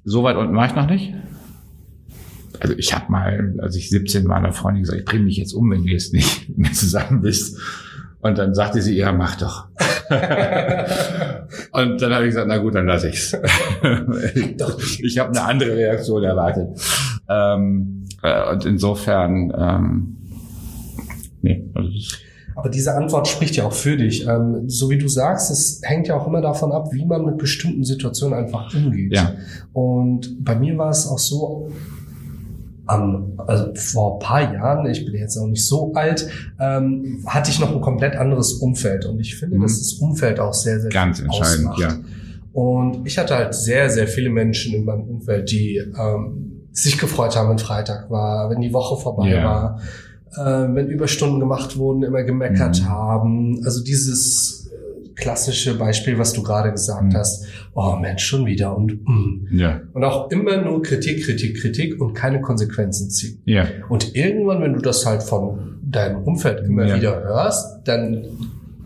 so 0.05 0.23
weit 0.23 0.37
unten 0.37 0.55
war 0.55 0.67
ich 0.67 0.75
noch 0.75 0.89
nicht 0.89 1.13
also 2.61 2.75
ich 2.77 2.95
habe 2.95 3.11
mal, 3.11 3.55
als 3.59 3.77
ich 3.77 3.91
17 3.91 4.29
war, 4.29 4.37
einer 4.37 4.53
Freundin 4.53 4.83
gesagt, 4.83 5.01
ich 5.01 5.05
bringe 5.05 5.25
mich 5.25 5.37
jetzt 5.37 5.53
um, 5.53 5.71
wenn 5.71 5.83
du 5.85 5.89
jetzt 5.89 6.13
nicht 6.13 6.49
mehr 6.59 6.73
zusammen 6.73 7.23
bist. 7.23 7.59
Und 8.21 8.39
dann 8.39 8.55
sagte 8.55 8.83
sie, 8.83 8.97
ja, 8.97 9.13
mach 9.13 9.37
doch. 9.37 9.67
und 11.73 12.03
dann 12.03 12.13
habe 12.13 12.25
ich 12.25 12.31
gesagt, 12.31 12.49
na 12.49 12.59
gut, 12.59 12.75
dann 12.75 12.87
lasse 12.87 13.09
ich's. 13.09 13.33
ich 15.03 15.19
habe 15.19 15.31
eine 15.31 15.43
andere 15.43 15.77
Reaktion 15.77 16.25
erwartet. 16.25 16.69
Ähm, 17.29 18.05
äh, 18.23 18.51
und 18.51 18.65
insofern, 18.65 19.53
ähm, 19.57 20.17
nee, 21.43 21.71
also 21.75 21.91
aber 22.57 22.71
diese 22.71 22.95
Antwort 22.95 23.29
spricht 23.29 23.55
ja 23.57 23.67
auch 23.67 23.73
für 23.73 23.99
dich. 23.99 24.27
Ähm, 24.27 24.69
so 24.69 24.89
wie 24.89 24.97
du 24.97 25.09
sagst, 25.09 25.51
es 25.51 25.83
hängt 25.85 26.09
ja 26.09 26.17
auch 26.17 26.27
immer 26.27 26.41
davon 26.41 26.73
ab, 26.73 26.89
wie 26.91 27.05
man 27.05 27.25
mit 27.25 27.37
bestimmten 27.37 27.85
Situationen 27.85 28.37
einfach 28.37 28.75
umgeht. 28.75 29.15
Ja. 29.15 29.35
Und 29.75 30.43
bei 30.43 30.57
mir 30.57 30.79
war 30.79 30.89
es 30.89 31.07
auch 31.07 31.19
so, 31.19 31.71
am, 32.87 33.33
also 33.47 33.75
vor 33.75 34.15
ein 34.15 34.19
paar 34.21 34.55
Jahren, 34.55 34.87
ich 34.87 35.05
bin 35.05 35.15
jetzt 35.15 35.37
noch 35.37 35.47
nicht 35.47 35.65
so 35.65 35.93
alt, 35.95 36.29
ähm, 36.61 37.25
hatte 37.27 37.51
ich 37.51 37.59
noch 37.61 37.75
ein 37.75 37.81
komplett 37.81 38.17
anderes 38.17 38.55
Umfeld. 38.55 39.05
Und 39.07 39.21
ich 39.21 39.37
finde, 39.37 39.59
mhm. 39.59 39.63
dass 39.63 39.79
das 39.79 39.95
Umfeld 39.95 40.41
auch 40.41 40.55
sehr, 40.55 40.81
sehr 40.81 40.91
Ganz 40.91 41.21
entscheidend, 41.21 41.69
ausmacht. 41.69 41.81
ja. 41.81 41.99
Und 42.53 43.07
ich 43.07 43.19
hatte 43.19 43.37
halt 43.37 43.55
sehr, 43.55 43.91
sehr 43.91 44.09
viele 44.09 44.31
Menschen 44.31 44.75
in 44.75 44.85
meinem 44.85 45.03
Umfeld, 45.03 45.51
die 45.51 45.77
ähm, 45.77 46.69
sich 46.73 46.99
gefreut 46.99 47.37
haben, 47.37 47.51
wenn 47.51 47.59
Freitag 47.59 48.11
war, 48.11 48.49
wenn 48.51 48.61
die 48.61 48.73
Woche 48.73 49.01
vorbei 49.01 49.29
yeah. 49.29 49.45
war, 49.45 49.81
äh, 50.37 50.75
wenn 50.75 50.89
Überstunden 50.89 51.41
gemacht 51.41 51.77
wurden, 51.77 52.03
immer 52.03 52.23
gemeckert 52.23 52.81
mhm. 52.81 52.89
haben. 52.89 53.63
Also 53.65 53.83
dieses 53.83 54.66
klassische 55.17 55.77
Beispiel, 55.79 56.19
was 56.19 56.33
du 56.33 56.43
gerade 56.43 56.71
gesagt 56.71 57.13
mhm. 57.13 57.17
hast. 57.17 57.47
Oh 57.75 57.97
Mensch, 57.97 58.25
schon 58.25 58.47
wieder 58.47 58.77
und 58.77 59.07
mm. 59.07 59.59
ja. 59.59 59.81
und 59.93 60.05
auch 60.05 60.31
immer 60.31 60.59
nur 60.59 60.83
Kritik, 60.83 61.25
Kritik, 61.25 61.61
Kritik 61.61 62.01
und 62.01 62.15
keine 62.15 62.41
Konsequenzen 62.41 63.11
ziehen. 63.11 63.41
Ja. 63.47 63.67
Und 63.89 64.15
irgendwann, 64.15 64.63
wenn 64.63 64.75
du 64.75 64.81
das 64.81 65.05
halt 65.05 65.23
von 65.23 65.79
deinem 65.83 66.23
Umfeld 66.23 66.65
immer 66.65 66.87
ja. 66.87 66.97
wieder 66.97 67.23
hörst, 67.23 67.81
dann 67.85 68.27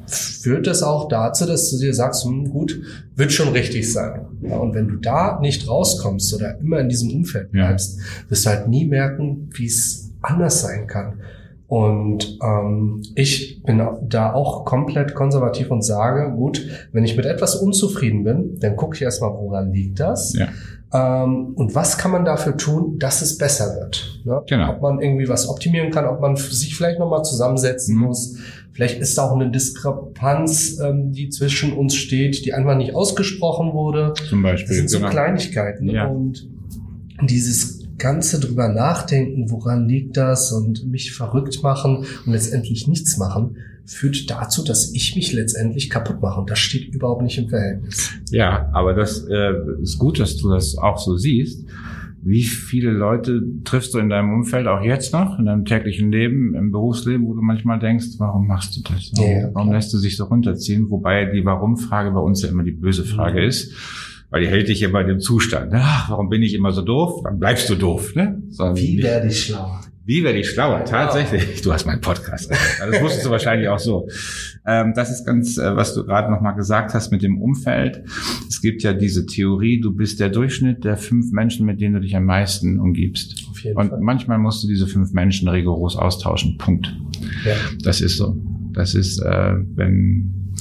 führt 0.07 0.67
das 0.67 0.83
auch 0.83 1.09
dazu, 1.09 1.47
dass 1.47 1.71
du 1.71 1.79
dir 1.79 1.95
sagst, 1.95 2.25
hm, 2.25 2.51
gut, 2.51 2.81
wird 3.15 3.33
schon 3.33 3.49
richtig 3.49 3.93
sein. 3.93 4.27
Ja, 4.43 4.57
und 4.57 4.75
wenn 4.75 4.89
du 4.89 4.97
da 4.97 5.39
nicht 5.41 5.69
rauskommst 5.69 6.35
oder 6.35 6.59
immer 6.59 6.81
in 6.81 6.89
diesem 6.89 7.11
Umfeld 7.11 7.53
bleibst, 7.53 7.99
ja. 7.99 8.05
wirst 8.31 8.47
du 8.47 8.51
halt 8.51 8.69
nie 8.69 8.87
merken, 8.87 9.51
wie 9.53 9.67
es 9.67 10.11
anders 10.23 10.63
sein 10.63 10.87
kann. 10.87 11.21
Und 11.71 12.37
ähm, 12.43 13.01
ich 13.15 13.63
bin 13.63 13.81
da 14.09 14.33
auch 14.33 14.65
komplett 14.65 15.15
konservativ 15.15 15.71
und 15.71 15.83
sage, 15.83 16.33
gut, 16.35 16.67
wenn 16.91 17.05
ich 17.05 17.17
mit 17.17 17.27
etwas 17.27 17.55
unzufrieden 17.55 18.25
bin, 18.25 18.59
dann 18.59 18.75
gucke 18.75 18.97
ich 18.97 19.03
erstmal, 19.03 19.31
woran 19.35 19.73
liegt 19.73 20.01
das? 20.01 20.35
Ja. 20.37 20.49
Ähm, 20.93 21.53
und 21.55 21.73
was 21.77 21.97
kann 21.97 22.11
man 22.11 22.25
dafür 22.25 22.57
tun, 22.57 22.99
dass 22.99 23.23
es 23.23 23.39
besser 23.39 23.77
wird? 23.79 24.21
Ne? 24.25 24.43
Genau. 24.49 24.73
Ob 24.73 24.83
man 24.83 25.01
irgendwie 25.01 25.29
was 25.29 25.49
optimieren 25.49 25.93
kann, 25.93 26.07
ob 26.07 26.21
man 26.21 26.35
sich 26.35 26.75
vielleicht 26.75 26.99
nochmal 26.99 27.23
zusammensetzen 27.23 27.95
mhm. 27.95 28.03
muss. 28.03 28.39
Vielleicht 28.73 28.99
ist 28.99 29.17
da 29.17 29.31
auch 29.31 29.37
eine 29.37 29.49
Diskrepanz, 29.53 30.81
ähm, 30.81 31.13
die 31.13 31.29
zwischen 31.29 31.73
uns 31.73 31.95
steht, 31.95 32.45
die 32.45 32.53
einfach 32.53 32.77
nicht 32.77 32.97
ausgesprochen 32.97 33.75
wurde. 33.75 34.15
Zum 34.29 34.43
Beispiel. 34.43 34.71
Das 34.71 34.77
sind 34.77 34.91
so 34.91 34.99
genau. 34.99 35.11
Kleinigkeiten. 35.11 35.89
Ja. 35.89 36.09
Und 36.09 36.49
dieses 37.23 37.80
Ganze 38.01 38.41
drüber 38.41 38.69
nachdenken, 38.69 39.51
woran 39.51 39.89
liegt 39.89 40.17
das 40.17 40.51
und 40.51 40.87
mich 40.87 41.13
verrückt 41.13 41.63
machen 41.63 42.05
und 42.27 42.33
letztendlich 42.33 42.89
nichts 42.89 43.17
machen, 43.19 43.57
führt 43.87 44.31
dazu, 44.31 44.65
dass 44.65 44.93
ich 44.95 45.15
mich 45.15 45.33
letztendlich 45.33 45.91
kaputt 45.91 46.21
mache. 46.21 46.41
Und 46.41 46.51
das 46.51 46.59
steht 46.59 46.95
überhaupt 46.95 47.23
nicht 47.23 47.39
im 47.39 47.49
Verhältnis. 47.49 48.11
Ja, 48.31 48.69
aber 48.73 48.95
das 48.95 49.27
äh, 49.29 49.53
ist 49.83 49.99
gut, 49.99 50.19
dass 50.19 50.37
du 50.37 50.51
das 50.51 50.77
auch 50.79 50.99
so 50.99 51.17
siehst. 51.17 51.65
Wie 52.23 52.43
viele 52.43 52.91
Leute 52.91 53.43
triffst 53.65 53.95
du 53.95 53.99
in 53.99 54.11
deinem 54.11 54.33
Umfeld 54.33 54.67
auch 54.67 54.83
jetzt 54.83 55.13
noch, 55.13 55.39
in 55.39 55.47
deinem 55.47 55.65
täglichen 55.65 56.13
Leben, 56.13 56.55
im 56.55 56.71
Berufsleben, 56.71 57.27
wo 57.27 57.35
du 57.35 57.41
manchmal 57.41 57.79
denkst, 57.79 58.19
warum 58.19 58.47
machst 58.47 58.77
du 58.77 58.83
das? 58.83 59.11
Warum, 59.17 59.31
ja, 59.31 59.51
warum 59.55 59.73
lässt 59.73 59.93
du 59.95 59.99
sich 59.99 60.17
so 60.17 60.25
runterziehen? 60.25 60.91
Wobei 60.91 61.25
die 61.25 61.45
Warum-Frage 61.45 62.11
bei 62.11 62.21
uns 62.21 62.43
ja 62.43 62.51
immer 62.51 62.63
die 62.63 62.73
böse 62.73 63.05
Frage 63.05 63.41
mhm. 63.41 63.49
ist 63.49 63.73
weil 64.31 64.43
die 64.43 64.49
hält 64.49 64.69
dich 64.69 64.83
immer 64.83 65.01
in 65.01 65.09
dem 65.09 65.21
Zustand. 65.21 65.73
Ach, 65.75 66.11
warum 66.11 66.29
bin 66.29 66.43
ich 66.43 66.55
immer 66.55 66.73
so 66.73 66.83
doof? 66.83 67.23
Dann 67.25 67.39
bleibst 67.39 67.69
du 67.69 67.75
doof. 67.75 68.15
Ne? 68.15 68.43
Sondern 68.49 68.77
Wie 68.77 69.03
werde 69.03 69.29
ich 69.29 69.45
schlauer? 69.45 69.81
Wie 70.07 70.25
werde 70.25 70.39
ich 70.41 70.49
schlauer? 70.49 70.85
Tatsächlich. 70.85 71.63
Du 71.63 71.73
hast 71.73 71.87
meinen 71.87 72.01
Podcast. 72.01 72.51
Also 72.81 72.93
das 72.93 73.03
wusstest 73.03 73.27
du 73.27 73.31
wahrscheinlich 73.31 73.69
auch 73.69 73.79
so. 73.79 74.09
Ähm, 74.67 74.93
das 74.97 75.11
ist 75.11 75.25
ganz, 75.25 75.59
äh, 75.59 75.77
was 75.77 75.95
du 75.95 76.05
gerade 76.05 76.33
nochmal 76.33 76.55
gesagt 76.55 76.95
hast 76.95 77.13
mit 77.13 77.23
dem 77.23 77.41
Umfeld. 77.41 78.03
Es 78.49 78.61
gibt 78.61 78.83
ja 78.83 78.93
diese 78.93 79.27
Theorie, 79.27 79.81
du 79.81 79.95
bist 79.95 80.19
der 80.19 80.31
Durchschnitt 80.31 80.85
der 80.85 80.97
fünf 80.97 81.31
Menschen, 81.33 81.67
mit 81.67 81.81
denen 81.81 81.95
du 81.95 82.01
dich 82.01 82.17
am 82.17 82.25
meisten 82.25 82.81
umgibst. 82.81 83.47
Auf 83.51 83.61
jeden 83.63 83.77
Und 83.77 83.91
Fall. 83.91 84.01
manchmal 84.01 84.39
musst 84.39 84.65
du 84.65 84.69
diese 84.69 84.87
fünf 84.87 85.13
Menschen 85.13 85.49
rigoros 85.49 85.97
austauschen. 85.97 86.57
Punkt. 86.57 86.93
Ja. 87.45 87.55
Das 87.85 88.01
ist 88.01 88.17
so. 88.17 88.37
Das 88.73 88.95
ist, 88.95 89.21
äh, 89.21 89.55
wenn 89.75 90.53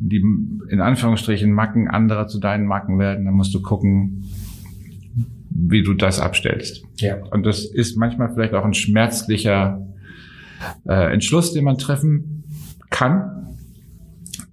die 0.00 0.24
in 0.68 0.80
Anführungsstrichen 0.80 1.52
Macken 1.52 1.88
anderer 1.88 2.26
zu 2.26 2.40
deinen 2.40 2.66
Macken 2.66 2.98
werden, 2.98 3.26
dann 3.26 3.34
musst 3.34 3.54
du 3.54 3.60
gucken, 3.60 4.24
wie 5.50 5.82
du 5.82 5.94
das 5.94 6.20
abstellst. 6.20 6.84
Ja. 6.96 7.16
Und 7.30 7.44
das 7.44 7.64
ist 7.64 7.96
manchmal 7.96 8.32
vielleicht 8.32 8.54
auch 8.54 8.64
ein 8.64 8.72
schmerzlicher 8.72 9.86
äh, 10.88 11.12
Entschluss, 11.12 11.52
den 11.52 11.64
man 11.64 11.76
treffen 11.76 12.44
kann. 12.88 13.56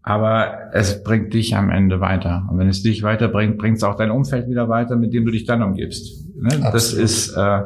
Aber 0.01 0.73
es 0.73 1.03
bringt 1.03 1.33
dich 1.33 1.55
am 1.55 1.69
Ende 1.69 1.99
weiter. 1.99 2.47
Und 2.49 2.59
wenn 2.59 2.67
es 2.67 2.81
dich 2.83 3.03
weiterbringt, 3.03 3.57
bringt 3.57 3.77
es 3.77 3.83
auch 3.83 3.95
dein 3.95 4.11
Umfeld 4.11 4.49
wieder 4.49 4.69
weiter, 4.69 4.95
mit 4.95 5.13
dem 5.13 5.25
du 5.25 5.31
dich 5.31 5.45
dann 5.45 5.61
umgibst. 5.61 6.25
Ne? 6.35 6.69
Das 6.71 6.93
ist, 6.93 7.35
äh, 7.35 7.61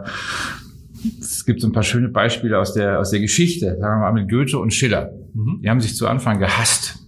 es 1.20 1.46
gibt 1.46 1.62
so 1.62 1.68
ein 1.68 1.72
paar 1.72 1.84
schöne 1.84 2.10
Beispiele 2.10 2.60
aus 2.60 2.74
der, 2.74 3.00
aus 3.00 3.12
der 3.12 3.22
Geschichte. 3.22 3.78
Sagen 3.80 4.02
wir 4.02 4.12
mal 4.12 4.14
mit 4.14 4.30
Goethe 4.30 4.60
und 4.60 4.72
Schiller. 4.72 5.12
Mhm. 5.34 5.62
Die 5.64 5.70
haben 5.70 5.82
sich 5.82 5.96
zu 5.96 6.08
Anfang 6.08 6.40
gehasst 6.40 7.02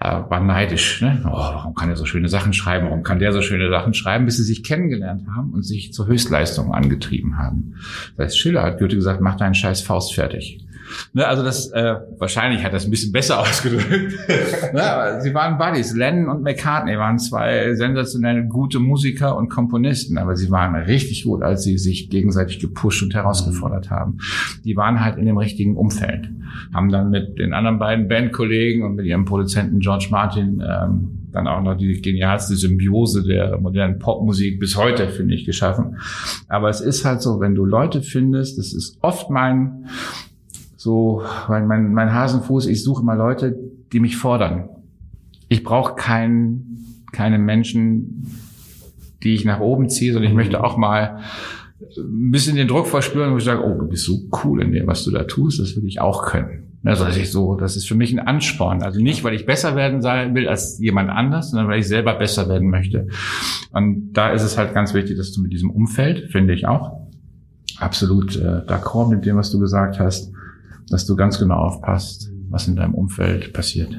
äh, 0.00 0.20
war 0.28 0.40
neidisch. 0.40 1.02
Ne? 1.02 1.22
Oh, 1.24 1.32
warum 1.32 1.74
kann 1.74 1.90
er 1.90 1.96
so 1.96 2.04
schöne 2.04 2.28
Sachen 2.28 2.52
schreiben? 2.52 2.86
Warum 2.86 3.02
kann 3.02 3.18
der 3.18 3.32
so 3.32 3.42
schöne 3.42 3.68
Sachen 3.70 3.94
schreiben? 3.94 4.26
Bis 4.26 4.36
sie 4.36 4.44
sich 4.44 4.62
kennengelernt 4.62 5.26
haben 5.34 5.52
und 5.52 5.64
sich 5.64 5.92
zur 5.92 6.06
Höchstleistung 6.06 6.72
angetrieben 6.72 7.38
haben. 7.38 7.74
Das 8.16 8.26
heißt, 8.26 8.38
Schiller 8.38 8.62
hat 8.62 8.78
Goethe 8.78 8.96
gesagt, 8.96 9.20
mach 9.20 9.36
deinen 9.36 9.54
scheiß 9.54 9.82
Faust 9.82 10.14
fertig. 10.14 10.60
Ne, 11.12 11.26
also 11.26 11.42
das 11.42 11.70
äh, 11.72 11.96
wahrscheinlich 12.18 12.64
hat 12.64 12.72
das 12.72 12.84
ein 12.84 12.90
bisschen 12.90 13.12
besser 13.12 13.40
ausgedrückt. 13.40 14.14
ne, 14.72 14.82
aber 14.82 15.20
sie 15.20 15.34
waren 15.34 15.58
Buddies. 15.58 15.94
Lennon 15.94 16.28
und 16.28 16.42
McCartney 16.42 16.98
waren 16.98 17.18
zwei 17.18 17.74
sensationelle 17.74 18.46
gute 18.46 18.78
Musiker 18.78 19.36
und 19.36 19.48
Komponisten, 19.48 20.18
aber 20.18 20.36
sie 20.36 20.50
waren 20.50 20.74
richtig 20.74 21.24
gut, 21.24 21.42
als 21.42 21.64
sie 21.64 21.78
sich 21.78 22.10
gegenseitig 22.10 22.58
gepusht 22.60 23.02
und 23.02 23.14
herausgefordert 23.14 23.90
haben. 23.90 24.18
Die 24.64 24.76
waren 24.76 25.04
halt 25.04 25.18
in 25.18 25.26
dem 25.26 25.38
richtigen 25.38 25.76
Umfeld, 25.76 26.28
haben 26.72 26.90
dann 26.90 27.10
mit 27.10 27.38
den 27.38 27.52
anderen 27.52 27.78
beiden 27.78 28.08
Bandkollegen 28.08 28.82
und 28.82 28.94
mit 28.94 29.06
ihrem 29.06 29.24
Produzenten 29.24 29.80
George 29.80 30.08
Martin 30.10 30.62
ähm, 30.66 31.18
dann 31.32 31.46
auch 31.46 31.62
noch 31.62 31.76
die 31.76 32.00
genialste 32.00 32.56
Symbiose 32.56 33.22
der 33.22 33.58
modernen 33.58 33.98
Popmusik 33.98 34.58
bis 34.58 34.76
heute, 34.76 35.08
finde 35.08 35.34
ich, 35.34 35.44
geschaffen. 35.44 35.98
Aber 36.48 36.68
es 36.68 36.80
ist 36.80 37.04
halt 37.04 37.22
so, 37.22 37.40
wenn 37.40 37.54
du 37.54 37.64
Leute 37.64 38.02
findest, 38.02 38.58
das 38.58 38.72
ist 38.72 38.98
oft 39.02 39.30
mein 39.30 39.86
so 40.78 41.22
mein, 41.48 41.66
mein, 41.66 41.92
mein 41.92 42.14
Hasenfuß, 42.14 42.66
ich 42.66 42.84
suche 42.84 43.04
mal 43.04 43.16
Leute, 43.16 43.58
die 43.92 43.98
mich 43.98 44.16
fordern. 44.16 44.68
Ich 45.48 45.64
brauche 45.64 45.96
kein, 45.96 46.64
keine 47.10 47.38
Menschen, 47.38 48.26
die 49.24 49.34
ich 49.34 49.44
nach 49.44 49.58
oben 49.58 49.88
ziehe, 49.88 50.12
sondern 50.12 50.30
ich 50.30 50.36
möchte 50.36 50.62
auch 50.62 50.76
mal 50.76 51.18
ein 51.80 52.30
bisschen 52.30 52.54
den 52.54 52.68
Druck 52.68 52.86
verspüren, 52.86 53.32
wo 53.32 53.38
ich 53.38 53.44
sage, 53.44 53.64
oh, 53.64 53.76
du 53.76 53.88
bist 53.88 54.04
so 54.04 54.20
cool 54.44 54.62
in 54.62 54.70
dem, 54.70 54.86
was 54.86 55.02
du 55.04 55.10
da 55.10 55.24
tust, 55.24 55.58
das 55.58 55.74
will 55.74 55.84
ich 55.84 56.00
auch 56.00 56.26
können. 56.26 56.64
Also 56.84 57.04
das 57.04 57.16
ist 57.16 57.32
so, 57.32 57.56
das 57.56 57.74
ist 57.74 57.88
für 57.88 57.96
mich 57.96 58.12
ein 58.12 58.20
Ansporn. 58.20 58.84
Also 58.84 59.00
nicht, 59.00 59.24
weil 59.24 59.34
ich 59.34 59.46
besser 59.46 59.74
werden 59.74 60.04
will 60.34 60.48
als 60.48 60.78
jemand 60.78 61.10
anders, 61.10 61.50
sondern 61.50 61.68
weil 61.68 61.80
ich 61.80 61.88
selber 61.88 62.14
besser 62.14 62.48
werden 62.48 62.70
möchte. 62.70 63.08
Und 63.72 64.12
da 64.12 64.30
ist 64.30 64.44
es 64.44 64.56
halt 64.56 64.74
ganz 64.74 64.94
wichtig, 64.94 65.16
dass 65.16 65.32
du 65.32 65.42
mit 65.42 65.52
diesem 65.52 65.70
Umfeld, 65.70 66.30
finde 66.30 66.54
ich 66.54 66.68
auch, 66.68 67.08
absolut 67.78 68.36
äh, 68.36 68.62
d'accord 68.66 69.10
mit 69.10 69.26
dem, 69.26 69.36
was 69.36 69.50
du 69.50 69.58
gesagt 69.58 69.98
hast, 69.98 70.32
dass 70.90 71.06
du 71.06 71.16
ganz 71.16 71.38
genau 71.38 71.56
aufpasst, 71.56 72.30
was 72.50 72.68
in 72.68 72.76
deinem 72.76 72.94
Umfeld 72.94 73.52
passiert. 73.52 73.90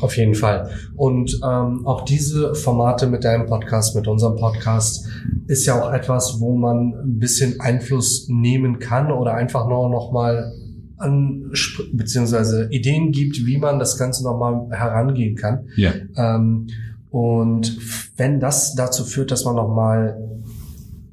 Auf 0.00 0.16
jeden 0.16 0.34
Fall. 0.34 0.70
Und 0.96 1.40
ähm, 1.44 1.86
auch 1.86 2.04
diese 2.04 2.54
Formate 2.54 3.06
mit 3.06 3.24
deinem 3.24 3.46
Podcast, 3.46 3.94
mit 3.94 4.08
unserem 4.08 4.36
Podcast, 4.36 5.06
ist 5.46 5.66
ja 5.66 5.80
auch 5.80 5.92
etwas, 5.92 6.40
wo 6.40 6.56
man 6.56 6.94
ein 6.94 7.18
bisschen 7.18 7.60
Einfluss 7.60 8.26
nehmen 8.28 8.78
kann 8.78 9.12
oder 9.12 9.34
einfach 9.34 9.68
nur 9.68 9.90
noch 9.90 10.10
mal 10.12 10.52
an 10.96 11.50
beziehungsweise 11.92 12.68
Ideen 12.70 13.10
gibt, 13.10 13.44
wie 13.46 13.58
man 13.58 13.78
das 13.78 13.98
Ganze 13.98 14.22
noch 14.24 14.38
mal 14.38 14.68
herangehen 14.70 15.34
kann. 15.34 15.66
Ja. 15.76 15.92
Ähm, 16.16 16.68
und 17.10 17.76
wenn 18.16 18.38
das 18.38 18.74
dazu 18.74 19.04
führt, 19.04 19.30
dass 19.30 19.44
man 19.44 19.56
noch 19.56 19.74
mal 19.74 20.16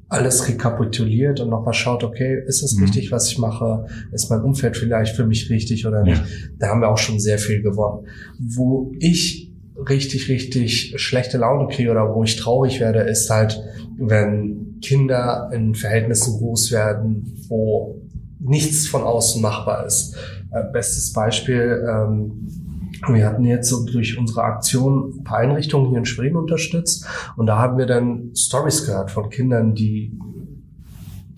alles 0.08 0.48
rekapituliert 0.48 1.40
und 1.40 1.50
nochmal 1.50 1.74
schaut, 1.74 2.02
okay, 2.02 2.42
ist 2.46 2.62
es 2.62 2.76
mhm. 2.76 2.84
richtig, 2.84 3.12
was 3.12 3.30
ich 3.30 3.38
mache? 3.38 3.86
Ist 4.12 4.30
mein 4.30 4.42
Umfeld 4.42 4.76
vielleicht 4.76 5.14
für 5.14 5.26
mich 5.26 5.50
richtig 5.50 5.86
oder 5.86 6.02
nicht? 6.02 6.20
Ja. 6.20 6.26
Da 6.58 6.68
haben 6.68 6.80
wir 6.80 6.88
auch 6.88 6.98
schon 6.98 7.20
sehr 7.20 7.38
viel 7.38 7.62
gewonnen. 7.62 8.06
Wo 8.38 8.92
ich 8.98 9.52
richtig, 9.88 10.28
richtig 10.28 10.94
schlechte 10.96 11.38
Laune 11.38 11.68
kriege 11.68 11.90
oder 11.90 12.14
wo 12.14 12.24
ich 12.24 12.36
traurig 12.36 12.80
werde, 12.80 13.00
ist 13.00 13.28
halt, 13.28 13.62
wenn 13.98 14.78
Kinder 14.80 15.50
in 15.52 15.74
Verhältnissen 15.74 16.38
groß 16.38 16.72
werden, 16.72 17.36
wo 17.48 18.00
nichts 18.40 18.86
von 18.86 19.02
außen 19.02 19.42
machbar 19.42 19.86
ist. 19.86 20.16
Äh, 20.50 20.72
bestes 20.72 21.12
Beispiel, 21.12 21.84
ähm, 21.86 22.48
wir 23.06 23.26
hatten 23.26 23.44
jetzt 23.44 23.68
so 23.68 23.84
durch 23.84 24.18
unsere 24.18 24.42
Aktion 24.42 25.18
ein 25.18 25.24
paar 25.24 25.38
Einrichtungen 25.38 25.90
hier 25.90 25.98
in 25.98 26.04
Schweden 26.04 26.36
unterstützt 26.36 27.06
und 27.36 27.46
da 27.46 27.58
haben 27.58 27.78
wir 27.78 27.86
dann 27.86 28.32
Stories 28.34 28.86
gehört 28.86 29.10
von 29.10 29.30
Kindern, 29.30 29.74
die 29.74 30.18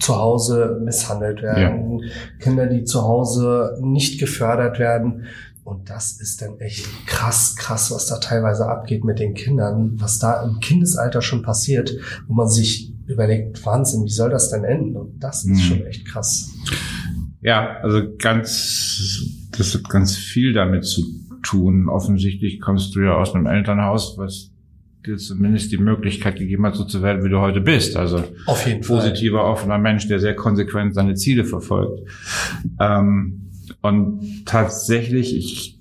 zu 0.00 0.16
Hause 0.16 0.80
misshandelt 0.82 1.42
werden, 1.42 1.98
ja. 2.00 2.08
Kinder, 2.38 2.66
die 2.66 2.84
zu 2.84 3.02
Hause 3.02 3.78
nicht 3.80 4.18
gefördert 4.18 4.78
werden. 4.78 5.26
Und 5.62 5.90
das 5.90 6.20
ist 6.20 6.42
dann 6.42 6.58
echt 6.58 6.86
krass, 7.06 7.54
krass, 7.54 7.90
was 7.92 8.06
da 8.06 8.16
teilweise 8.16 8.66
abgeht 8.66 9.04
mit 9.04 9.18
den 9.18 9.34
Kindern, 9.34 9.92
was 10.00 10.18
da 10.18 10.42
im 10.42 10.58
Kindesalter 10.58 11.20
schon 11.20 11.42
passiert, 11.42 11.92
wo 12.26 12.34
man 12.34 12.48
sich 12.48 12.94
überlegt, 13.06 13.64
Wahnsinn, 13.66 14.04
wie 14.04 14.10
soll 14.10 14.30
das 14.30 14.50
denn 14.50 14.64
enden? 14.64 14.96
Und 14.96 15.22
das 15.22 15.44
ist 15.44 15.50
mhm. 15.50 15.58
schon 15.58 15.86
echt 15.86 16.06
krass. 16.06 16.50
Ja, 17.42 17.76
also 17.82 18.02
ganz, 18.18 19.22
das 19.56 19.74
hat 19.74 19.88
ganz 19.88 20.16
viel 20.16 20.52
damit 20.54 20.84
zu 20.84 21.02
tun. 21.42 21.88
Offensichtlich 21.88 22.61
kommst 22.61 22.94
du 22.94 23.00
ja 23.00 23.14
aus 23.14 23.35
einem 23.35 23.46
Elternhaus, 23.46 24.16
was 24.18 24.50
dir 25.07 25.16
zumindest 25.16 25.72
die 25.72 25.79
Möglichkeit 25.79 26.37
gegeben 26.37 26.66
hat, 26.66 26.74
so 26.74 26.85
zu 26.85 27.03
werden, 27.03 27.24
wie 27.24 27.31
du 27.31 27.40
heute 27.40 27.61
bist. 27.61 27.96
Also 27.96 28.22
Auf 28.46 28.66
jeden 28.66 28.83
positiver, 28.83 29.38
Fall. 29.38 29.53
offener 29.53 29.79
Mensch, 29.79 30.07
der 30.09 30.20
sehr 30.20 30.35
konsequent 30.35 30.94
seine 30.94 31.14
Ziele 31.14 31.44
verfolgt. 31.44 32.00
Ähm, 32.79 33.50
und 33.83 34.44
tatsächlich, 34.44 35.37
ich 35.37 35.81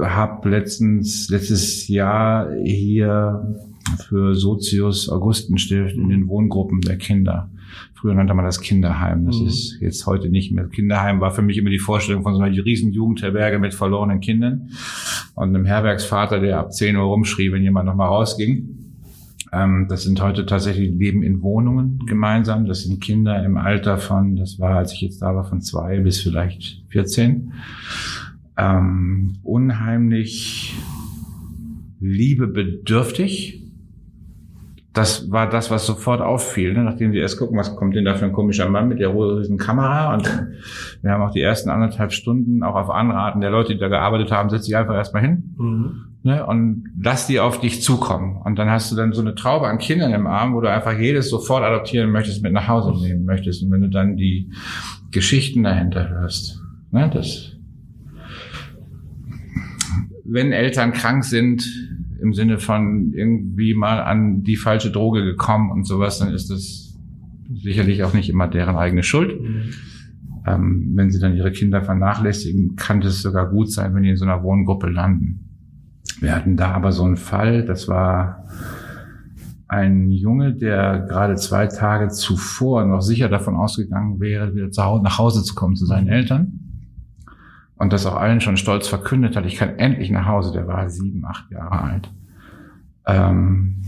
habe 0.00 0.48
letztens 0.48 1.28
letztes 1.28 1.88
Jahr 1.88 2.52
hier 2.64 3.56
für 4.08 4.34
Sozius 4.34 5.08
Augustenstift 5.08 5.96
in 5.96 6.08
den 6.08 6.28
Wohngruppen 6.28 6.80
der 6.80 6.98
Kinder 6.98 7.50
Früher 8.00 8.14
nannte 8.14 8.32
man 8.32 8.44
das 8.44 8.60
Kinderheim. 8.60 9.26
Das 9.26 9.40
mhm. 9.40 9.48
ist 9.48 9.80
jetzt 9.80 10.06
heute 10.06 10.28
nicht 10.28 10.52
mehr. 10.52 10.68
Kinderheim 10.68 11.20
war 11.20 11.32
für 11.32 11.42
mich 11.42 11.58
immer 11.58 11.70
die 11.70 11.80
Vorstellung 11.80 12.22
von 12.22 12.32
so 12.34 12.40
einer 12.40 12.54
riesen 12.64 12.92
Jugendherberge 12.92 13.58
mit 13.58 13.74
verlorenen 13.74 14.20
Kindern 14.20 14.70
und 15.34 15.48
einem 15.48 15.64
Herbergsvater, 15.64 16.38
der 16.38 16.60
ab 16.60 16.72
10 16.72 16.94
Uhr 16.94 17.02
rumschrie, 17.02 17.50
wenn 17.50 17.62
jemand 17.64 17.86
nochmal 17.86 18.06
rausging. 18.06 18.68
Ähm, 19.52 19.86
das 19.88 20.04
sind 20.04 20.22
heute 20.22 20.46
tatsächlich 20.46 20.92
Leben 20.92 21.24
in 21.24 21.42
Wohnungen 21.42 21.98
gemeinsam. 22.06 22.66
Das 22.66 22.84
sind 22.84 23.02
Kinder 23.02 23.44
im 23.44 23.56
Alter 23.56 23.98
von, 23.98 24.36
das 24.36 24.60
war, 24.60 24.76
als 24.76 24.92
ich 24.92 25.00
jetzt 25.00 25.20
da 25.20 25.34
war, 25.34 25.44
von 25.44 25.60
zwei 25.60 25.98
bis 25.98 26.20
vielleicht 26.20 26.84
14. 26.90 27.52
Ähm, 28.56 29.38
unheimlich 29.42 30.76
liebebedürftig 31.98 33.67
das 34.98 35.30
war 35.30 35.48
das, 35.48 35.70
was 35.70 35.86
sofort 35.86 36.20
auffiel, 36.20 36.74
ne? 36.74 36.82
nachdem 36.82 37.12
sie 37.12 37.18
erst 37.18 37.38
gucken, 37.38 37.56
was 37.56 37.76
kommt 37.76 37.94
denn 37.94 38.04
da 38.04 38.16
für 38.16 38.24
ein 38.24 38.32
komischer 38.32 38.68
Mann 38.68 38.88
mit 38.88 38.98
der 38.98 39.14
riesen 39.14 39.56
Kamera. 39.56 40.12
Und 40.12 40.24
wir 41.02 41.12
haben 41.12 41.22
auch 41.22 41.30
die 41.30 41.40
ersten 41.40 41.70
anderthalb 41.70 42.12
Stunden, 42.12 42.64
auch 42.64 42.74
auf 42.74 42.90
Anraten 42.90 43.40
der 43.40 43.50
Leute, 43.50 43.74
die 43.74 43.78
da 43.78 43.88
gearbeitet 43.88 44.32
haben, 44.32 44.50
setz 44.50 44.64
dich 44.64 44.76
einfach 44.76 44.94
erstmal 44.94 45.22
hin 45.22 45.54
mhm. 45.56 46.04
ne? 46.24 46.44
und 46.44 46.84
lass 47.00 47.28
die 47.28 47.38
auf 47.38 47.60
dich 47.60 47.80
zukommen. 47.80 48.42
Und 48.44 48.58
dann 48.58 48.68
hast 48.68 48.90
du 48.90 48.96
dann 48.96 49.12
so 49.12 49.20
eine 49.20 49.36
Traube 49.36 49.68
an 49.68 49.78
Kindern 49.78 50.12
im 50.12 50.26
Arm, 50.26 50.54
wo 50.54 50.60
du 50.60 50.70
einfach 50.70 50.98
jedes 50.98 51.30
sofort 51.30 51.62
adoptieren 51.62 52.10
möchtest, 52.10 52.42
mit 52.42 52.52
nach 52.52 52.66
Hause 52.66 52.92
nehmen 53.00 53.24
möchtest. 53.24 53.62
Und 53.62 53.70
wenn 53.70 53.82
du 53.82 53.88
dann 53.88 54.16
die 54.16 54.50
Geschichten 55.12 55.62
dahinter 55.62 56.08
hörst, 56.08 56.60
ne? 56.90 57.08
das 57.14 57.54
wenn 60.30 60.52
Eltern 60.52 60.92
krank 60.92 61.24
sind, 61.24 61.66
im 62.20 62.32
Sinne 62.32 62.58
von 62.58 63.12
irgendwie 63.12 63.74
mal 63.74 64.00
an 64.00 64.42
die 64.42 64.56
falsche 64.56 64.90
Droge 64.90 65.24
gekommen 65.24 65.70
und 65.70 65.84
sowas, 65.84 66.18
dann 66.18 66.32
ist 66.32 66.50
das 66.50 66.96
sicherlich 67.52 68.02
auch 68.04 68.14
nicht 68.14 68.28
immer 68.28 68.48
deren 68.48 68.76
eigene 68.76 69.02
Schuld. 69.02 69.40
Mhm. 69.40 69.62
Ähm, 70.46 70.92
wenn 70.94 71.10
sie 71.10 71.20
dann 71.20 71.36
ihre 71.36 71.52
Kinder 71.52 71.82
vernachlässigen, 71.82 72.76
kann 72.76 73.02
es 73.02 73.22
sogar 73.22 73.48
gut 73.50 73.70
sein, 73.72 73.94
wenn 73.94 74.02
die 74.02 74.10
in 74.10 74.16
so 74.16 74.24
einer 74.24 74.42
Wohngruppe 74.42 74.88
landen. 74.88 75.44
Wir 76.20 76.34
hatten 76.34 76.56
da 76.56 76.72
aber 76.72 76.92
so 76.92 77.04
einen 77.04 77.16
Fall, 77.16 77.64
das 77.64 77.86
war 77.88 78.44
ein 79.68 80.10
Junge, 80.10 80.54
der 80.54 81.06
gerade 81.08 81.36
zwei 81.36 81.66
Tage 81.66 82.08
zuvor 82.08 82.86
noch 82.86 83.02
sicher 83.02 83.28
davon 83.28 83.54
ausgegangen 83.54 84.18
wäre, 84.18 84.54
wieder 84.54 84.68
nach 85.02 85.18
Hause 85.18 85.42
zu 85.42 85.54
kommen 85.54 85.76
zu 85.76 85.84
seinen 85.84 86.08
Eltern 86.08 86.67
und 87.78 87.92
das 87.92 88.06
auch 88.06 88.16
allen 88.16 88.40
schon 88.40 88.56
stolz 88.56 88.88
verkündet 88.88 89.36
hat, 89.36 89.46
ich 89.46 89.56
kann 89.56 89.78
endlich 89.78 90.10
nach 90.10 90.26
Hause, 90.26 90.52
der 90.52 90.66
war 90.66 90.88
sieben, 90.90 91.24
acht 91.24 91.50
Jahre 91.50 91.82
alt. 91.82 92.10
Ähm, 93.06 93.82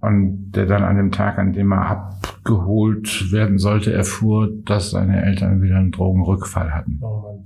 und 0.00 0.52
der 0.52 0.66
dann 0.66 0.82
an 0.82 0.96
dem 0.96 1.12
Tag, 1.12 1.38
an 1.38 1.52
dem 1.52 1.72
er 1.72 1.86
abgeholt 1.86 3.30
werden 3.30 3.58
sollte, 3.58 3.92
erfuhr, 3.92 4.50
dass 4.64 4.90
seine 4.90 5.22
Eltern 5.22 5.60
wieder 5.60 5.76
einen 5.76 5.92
Drogenrückfall 5.92 6.72
hatten. 6.72 6.98
Oh 7.02 7.44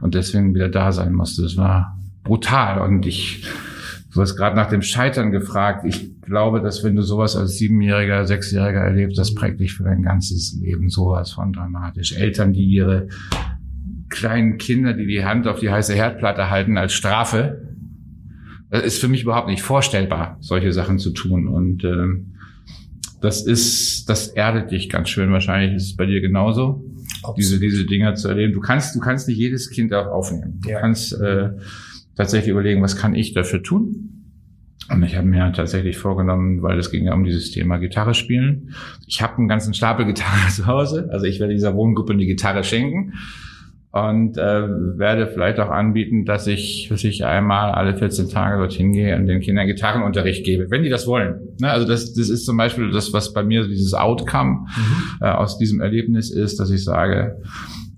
und 0.00 0.14
deswegen 0.14 0.54
wieder 0.54 0.68
da 0.68 0.92
sein 0.92 1.12
musste. 1.12 1.42
Das 1.42 1.56
war 1.56 1.98
brutal. 2.24 2.80
Und 2.80 3.06
ich, 3.06 3.44
du 4.12 4.20
hast 4.20 4.36
gerade 4.36 4.56
nach 4.56 4.68
dem 4.68 4.82
Scheitern 4.82 5.30
gefragt. 5.30 5.84
Ich 5.86 6.20
glaube, 6.20 6.60
dass 6.60 6.84
wenn 6.84 6.96
du 6.96 7.02
sowas 7.02 7.36
als 7.36 7.56
Siebenjähriger, 7.56 8.26
Sechsjähriger 8.26 8.80
erlebst, 8.80 9.18
das 9.18 9.34
prägt 9.34 9.60
dich 9.60 9.74
für 9.74 9.84
dein 9.84 10.02
ganzes 10.02 10.56
Leben 10.60 10.88
sowas 10.88 11.32
von 11.32 11.52
dramatisch. 11.52 12.16
Eltern, 12.16 12.52
die 12.52 12.64
ihre 12.64 13.08
kleinen 14.08 14.58
Kinder, 14.58 14.92
die 14.92 15.06
die 15.06 15.24
Hand 15.24 15.46
auf 15.46 15.60
die 15.60 15.70
heiße 15.70 15.94
Herdplatte 15.94 16.50
halten 16.50 16.76
als 16.76 16.92
Strafe. 16.92 17.68
Das 18.70 18.84
ist 18.84 19.00
für 19.00 19.08
mich 19.08 19.22
überhaupt 19.22 19.48
nicht 19.48 19.62
vorstellbar, 19.62 20.36
solche 20.40 20.72
Sachen 20.72 20.98
zu 20.98 21.10
tun. 21.10 21.48
Und 21.48 21.84
äh, 21.84 22.06
das 23.20 23.46
ist, 23.46 24.08
das 24.08 24.28
erdet 24.28 24.70
dich 24.70 24.88
ganz 24.88 25.08
schön. 25.08 25.32
Wahrscheinlich 25.32 25.74
ist 25.74 25.84
es 25.84 25.96
bei 25.96 26.06
dir 26.06 26.20
genauso, 26.20 26.84
Absolut. 27.22 27.38
diese 27.38 27.60
diese 27.60 27.86
Dinger 27.86 28.14
zu 28.14 28.28
erleben. 28.28 28.52
Du 28.52 28.60
kannst, 28.60 28.94
du 28.94 29.00
kannst 29.00 29.28
nicht 29.28 29.38
jedes 29.38 29.70
Kind 29.70 29.92
auch 29.94 30.06
aufnehmen. 30.06 30.60
Du 30.62 30.70
ja. 30.70 30.80
kannst 30.80 31.12
äh, 31.20 31.50
tatsächlich 32.16 32.50
überlegen, 32.50 32.82
was 32.82 32.96
kann 32.96 33.14
ich 33.14 33.32
dafür 33.32 33.62
tun? 33.62 34.14
Und 34.90 35.02
ich 35.02 35.16
habe 35.16 35.26
mir 35.26 35.52
tatsächlich 35.52 35.98
vorgenommen, 35.98 36.62
weil 36.62 36.78
es 36.78 36.90
ging 36.90 37.04
ja 37.04 37.14
um 37.14 37.24
dieses 37.24 37.50
Thema 37.50 37.76
Gitarre 37.76 38.14
spielen. 38.14 38.74
Ich 39.06 39.20
habe 39.20 39.36
einen 39.36 39.48
ganzen 39.48 39.74
Stapel 39.74 40.06
Gitarre 40.06 40.48
zu 40.50 40.66
Hause. 40.66 41.08
Also 41.10 41.26
ich 41.26 41.40
werde 41.40 41.52
dieser 41.52 41.74
Wohngruppe 41.74 42.12
eine 42.12 42.26
Gitarre 42.26 42.64
schenken 42.64 43.14
und 44.06 44.36
äh, 44.36 44.68
werde 44.98 45.26
vielleicht 45.26 45.58
auch 45.60 45.70
anbieten, 45.70 46.24
dass 46.24 46.46
ich, 46.46 46.88
dass 46.90 47.04
ich 47.04 47.24
einmal 47.24 47.72
alle 47.72 47.96
14 47.96 48.28
Tage 48.28 48.58
dorthin 48.58 48.92
gehe 48.92 49.16
und 49.16 49.26
den 49.26 49.40
Kindern 49.40 49.66
Gitarrenunterricht 49.66 50.44
gebe, 50.44 50.70
wenn 50.70 50.82
die 50.82 50.88
das 50.88 51.06
wollen. 51.06 51.40
Ne? 51.60 51.70
Also 51.70 51.86
das, 51.86 52.14
das 52.14 52.28
ist 52.28 52.44
zum 52.44 52.56
Beispiel 52.56 52.90
das, 52.90 53.12
was 53.12 53.32
bei 53.32 53.42
mir 53.42 53.66
dieses 53.66 53.94
Outcome 53.94 54.66
mhm. 54.66 55.18
äh, 55.20 55.30
aus 55.30 55.58
diesem 55.58 55.80
Erlebnis 55.80 56.30
ist, 56.30 56.60
dass 56.60 56.70
ich 56.70 56.84
sage, 56.84 57.40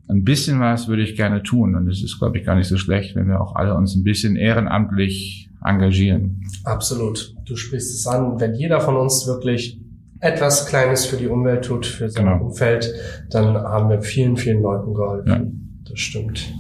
ein 0.08 0.24
bisschen 0.24 0.60
was 0.60 0.88
würde 0.88 1.02
ich 1.02 1.16
gerne 1.16 1.42
tun 1.42 1.74
und 1.74 1.88
es 1.88 2.02
ist, 2.02 2.18
glaube 2.18 2.38
ich, 2.38 2.44
gar 2.44 2.56
nicht 2.56 2.68
so 2.68 2.76
schlecht, 2.76 3.14
wenn 3.16 3.28
wir 3.28 3.40
auch 3.40 3.54
alle 3.54 3.74
uns 3.74 3.94
ein 3.94 4.02
bisschen 4.02 4.36
ehrenamtlich 4.36 5.48
engagieren. 5.64 6.42
Absolut. 6.64 7.34
Du 7.46 7.56
sprichst 7.56 7.94
es 7.94 8.06
an. 8.06 8.40
Wenn 8.40 8.54
jeder 8.54 8.80
von 8.80 8.96
uns 8.96 9.26
wirklich 9.26 9.80
etwas 10.20 10.66
Kleines 10.66 11.06
für 11.06 11.16
die 11.16 11.28
Umwelt 11.28 11.64
tut, 11.64 11.86
für 11.86 12.08
sein 12.08 12.26
genau. 12.26 12.44
Umfeld, 12.46 12.92
dann 13.30 13.56
haben 13.56 13.88
wir 13.88 14.02
vielen, 14.02 14.36
vielen 14.36 14.62
Leuten 14.62 14.94
geholfen. 14.94 15.28
Ja 15.28 15.69
das 15.88 15.98
stimmt. 15.98 16.52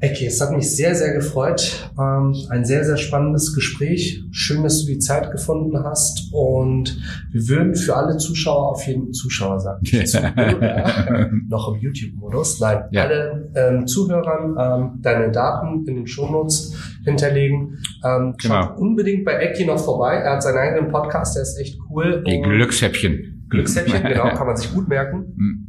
Ecki, 0.00 0.26
es 0.26 0.40
hat 0.42 0.52
mich 0.52 0.76
sehr, 0.76 0.94
sehr 0.94 1.14
gefreut. 1.14 1.90
Ähm, 1.98 2.34
ein 2.50 2.66
sehr, 2.66 2.84
sehr 2.84 2.98
spannendes 2.98 3.54
Gespräch. 3.54 4.22
Schön, 4.30 4.62
dass 4.62 4.80
du 4.80 4.92
die 4.92 4.98
Zeit 4.98 5.30
gefunden 5.32 5.78
hast. 5.82 6.30
Und 6.32 7.00
wir 7.32 7.48
würden 7.48 7.74
für 7.74 7.96
alle 7.96 8.18
Zuschauer 8.18 8.72
auf 8.72 8.86
jeden 8.86 9.14
Zuschauer 9.14 9.58
sagen, 9.58 9.84
Zuhörer, 10.06 11.30
noch 11.48 11.72
im 11.72 11.80
YouTube-Modus, 11.80 12.60
nein, 12.60 12.84
ja. 12.90 13.04
alle 13.04 13.50
ähm, 13.54 13.86
Zuhörern 13.86 14.56
ähm, 14.58 15.00
deine 15.00 15.30
Daten 15.30 15.86
in 15.86 15.96
den 15.96 16.06
Shownotes 16.06 16.74
hinterlegen. 17.04 17.78
Ähm, 18.04 18.34
genau. 18.40 18.62
Schaut 18.62 18.78
unbedingt 18.78 19.24
bei 19.24 19.32
Ecki 19.32 19.64
noch 19.64 19.78
vorbei. 19.78 20.16
Er 20.16 20.34
hat 20.34 20.42
seinen 20.42 20.58
eigenen 20.58 20.92
Podcast, 20.92 21.36
der 21.36 21.42
ist 21.42 21.58
echt 21.58 21.78
cool. 21.88 22.22
Die 22.26 22.42
Glückshäppchen. 22.42 23.46
Glückshäppchen, 23.48 24.02
genau, 24.02 24.28
kann 24.34 24.46
man 24.46 24.56
sich 24.56 24.74
gut 24.74 24.88
merken. 24.88 25.65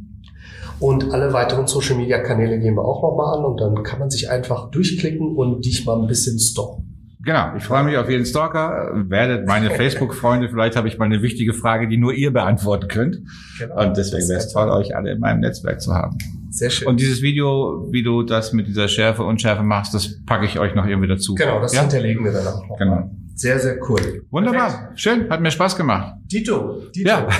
Und 0.80 1.12
alle 1.12 1.32
weiteren 1.32 1.66
Social 1.66 1.96
Media 1.96 2.18
Kanäle 2.18 2.58
gehen 2.58 2.74
wir 2.74 2.84
auch 2.84 3.02
nochmal 3.02 3.38
an 3.38 3.44
und 3.44 3.60
dann 3.60 3.82
kann 3.82 3.98
man 3.98 4.10
sich 4.10 4.30
einfach 4.30 4.70
durchklicken 4.70 5.36
und 5.36 5.64
dich 5.64 5.84
mal 5.84 6.00
ein 6.00 6.06
bisschen 6.06 6.38
stalken. 6.38 6.84
Genau, 7.24 7.56
ich 7.56 7.64
freue 7.64 7.82
mich 7.82 7.96
auf 7.96 8.08
jeden 8.08 8.24
Stalker. 8.24 8.92
Werdet 9.08 9.46
meine 9.46 9.70
Facebook-Freunde. 9.76 10.48
Vielleicht 10.48 10.76
habe 10.76 10.88
ich 10.88 10.98
mal 10.98 11.06
eine 11.06 11.20
wichtige 11.20 11.52
Frage, 11.52 11.88
die 11.88 11.98
nur 11.98 12.14
ihr 12.14 12.32
beantworten 12.32 12.88
könnt. 12.88 13.18
Genau, 13.58 13.86
und 13.86 13.96
deswegen 13.96 14.28
wäre 14.28 14.38
es 14.38 14.52
toll, 14.52 14.70
euch 14.70 14.96
alle 14.96 15.12
in 15.12 15.18
meinem 15.18 15.40
Netzwerk 15.40 15.80
zu 15.80 15.92
haben. 15.92 16.16
Sehr 16.50 16.70
schön. 16.70 16.88
Und 16.88 17.00
dieses 17.00 17.20
Video, 17.20 17.86
wie 17.90 18.02
du 18.02 18.22
das 18.22 18.52
mit 18.52 18.68
dieser 18.68 18.88
Schärfe 18.88 19.24
und 19.24 19.42
Schärfe 19.42 19.62
machst, 19.62 19.92
das 19.94 20.24
packe 20.24 20.46
ich 20.46 20.58
euch 20.58 20.74
noch 20.74 20.86
irgendwie 20.86 21.08
dazu. 21.08 21.34
Genau, 21.34 21.60
das 21.60 21.74
ja? 21.74 21.82
hinterlegen 21.82 22.24
wir 22.24 22.32
dann 22.32 22.46
auch 22.46 22.66
noch. 22.66 22.78
Genau. 22.78 23.10
Sehr, 23.34 23.58
sehr 23.58 23.78
cool. 23.88 24.24
Wunderbar. 24.30 24.68
Perfekt. 24.68 25.00
Schön, 25.00 25.30
hat 25.30 25.40
mir 25.40 25.50
Spaß 25.50 25.76
gemacht. 25.76 26.14
Dito. 26.32 26.82
Dito. 26.94 27.08
Ja. 27.08 27.28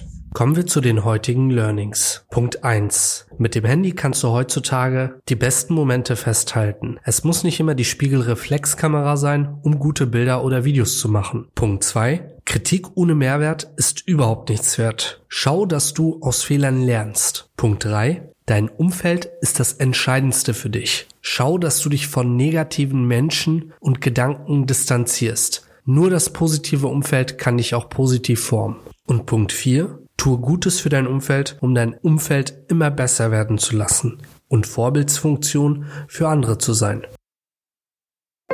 Kommen 0.32 0.54
wir 0.54 0.64
zu 0.66 0.80
den 0.80 1.04
heutigen 1.04 1.50
Learnings. 1.50 2.24
Punkt 2.30 2.62
eins: 2.62 3.26
Mit 3.36 3.56
dem 3.56 3.64
Handy 3.64 3.92
kannst 3.92 4.22
du 4.22 4.28
heutzutage 4.28 5.20
die 5.28 5.34
besten 5.34 5.74
Momente 5.74 6.14
festhalten. 6.14 6.98
Es 7.04 7.24
muss 7.24 7.42
nicht 7.42 7.58
immer 7.58 7.74
die 7.74 7.84
Spiegelreflexkamera 7.84 9.16
sein, 9.16 9.58
um 9.62 9.80
gute 9.80 10.06
Bilder 10.06 10.44
oder 10.44 10.64
Videos 10.64 10.98
zu 10.98 11.08
machen. 11.08 11.48
Punkt 11.56 11.82
zwei: 11.82 12.30
Kritik 12.44 12.96
ohne 12.96 13.16
Mehrwert 13.16 13.72
ist 13.76 14.06
überhaupt 14.06 14.50
nichts 14.50 14.78
wert. 14.78 15.20
Schau, 15.28 15.66
dass 15.66 15.94
du 15.94 16.20
aus 16.20 16.44
Fehlern 16.44 16.80
lernst. 16.80 17.50
Punkt 17.56 17.84
drei: 17.84 18.30
Dein 18.46 18.68
Umfeld 18.68 19.28
ist 19.40 19.58
das 19.58 19.74
Entscheidendste 19.74 20.54
für 20.54 20.70
dich. 20.70 21.08
Schau, 21.20 21.58
dass 21.58 21.80
du 21.80 21.88
dich 21.88 22.06
von 22.06 22.36
negativen 22.36 23.04
Menschen 23.04 23.72
und 23.80 24.00
Gedanken 24.00 24.66
distanzierst. 24.66 25.66
Nur 25.84 26.08
das 26.08 26.30
positive 26.30 26.86
Umfeld 26.86 27.36
kann 27.36 27.56
dich 27.56 27.74
auch 27.74 27.88
positiv 27.88 28.44
formen. 28.44 28.76
Und 29.06 29.26
Punkt 29.26 29.50
4. 29.50 29.99
Tue 30.20 30.36
Gutes 30.36 30.80
für 30.80 30.90
dein 30.90 31.06
Umfeld, 31.06 31.56
um 31.62 31.74
dein 31.74 31.94
Umfeld 31.94 32.52
immer 32.68 32.90
besser 32.90 33.30
werden 33.30 33.56
zu 33.56 33.74
lassen 33.74 34.18
und 34.48 34.66
Vorbildsfunktion 34.66 35.86
für 36.08 36.28
andere 36.28 36.58
zu 36.58 36.74
sein. 36.74 37.06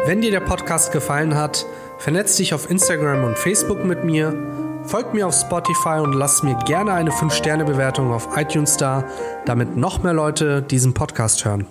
Wenn 0.05 0.21
dir 0.21 0.31
der 0.31 0.39
Podcast 0.39 0.93
gefallen 0.93 1.35
hat, 1.35 1.67
vernetz 1.99 2.37
dich 2.37 2.55
auf 2.55 2.71
Instagram 2.71 3.25
und 3.25 3.37
Facebook 3.37 3.85
mit 3.85 4.05
mir, 4.05 4.33
folg 4.85 5.13
mir 5.13 5.27
auf 5.27 5.35
Spotify 5.35 5.99
und 5.99 6.13
lass 6.13 6.45
mir 6.45 6.55
gerne 6.67 6.93
eine 6.93 7.11
5-Sterne-Bewertung 7.11 8.13
auf 8.13 8.29
iTunes 8.37 8.77
da, 8.77 9.05
damit 9.45 9.77
noch 9.77 10.05
mehr 10.05 10.15
Leute 10.15 10.63
diesen 10.63 10.95
Podcast 10.95 11.45
hören. 11.45 11.67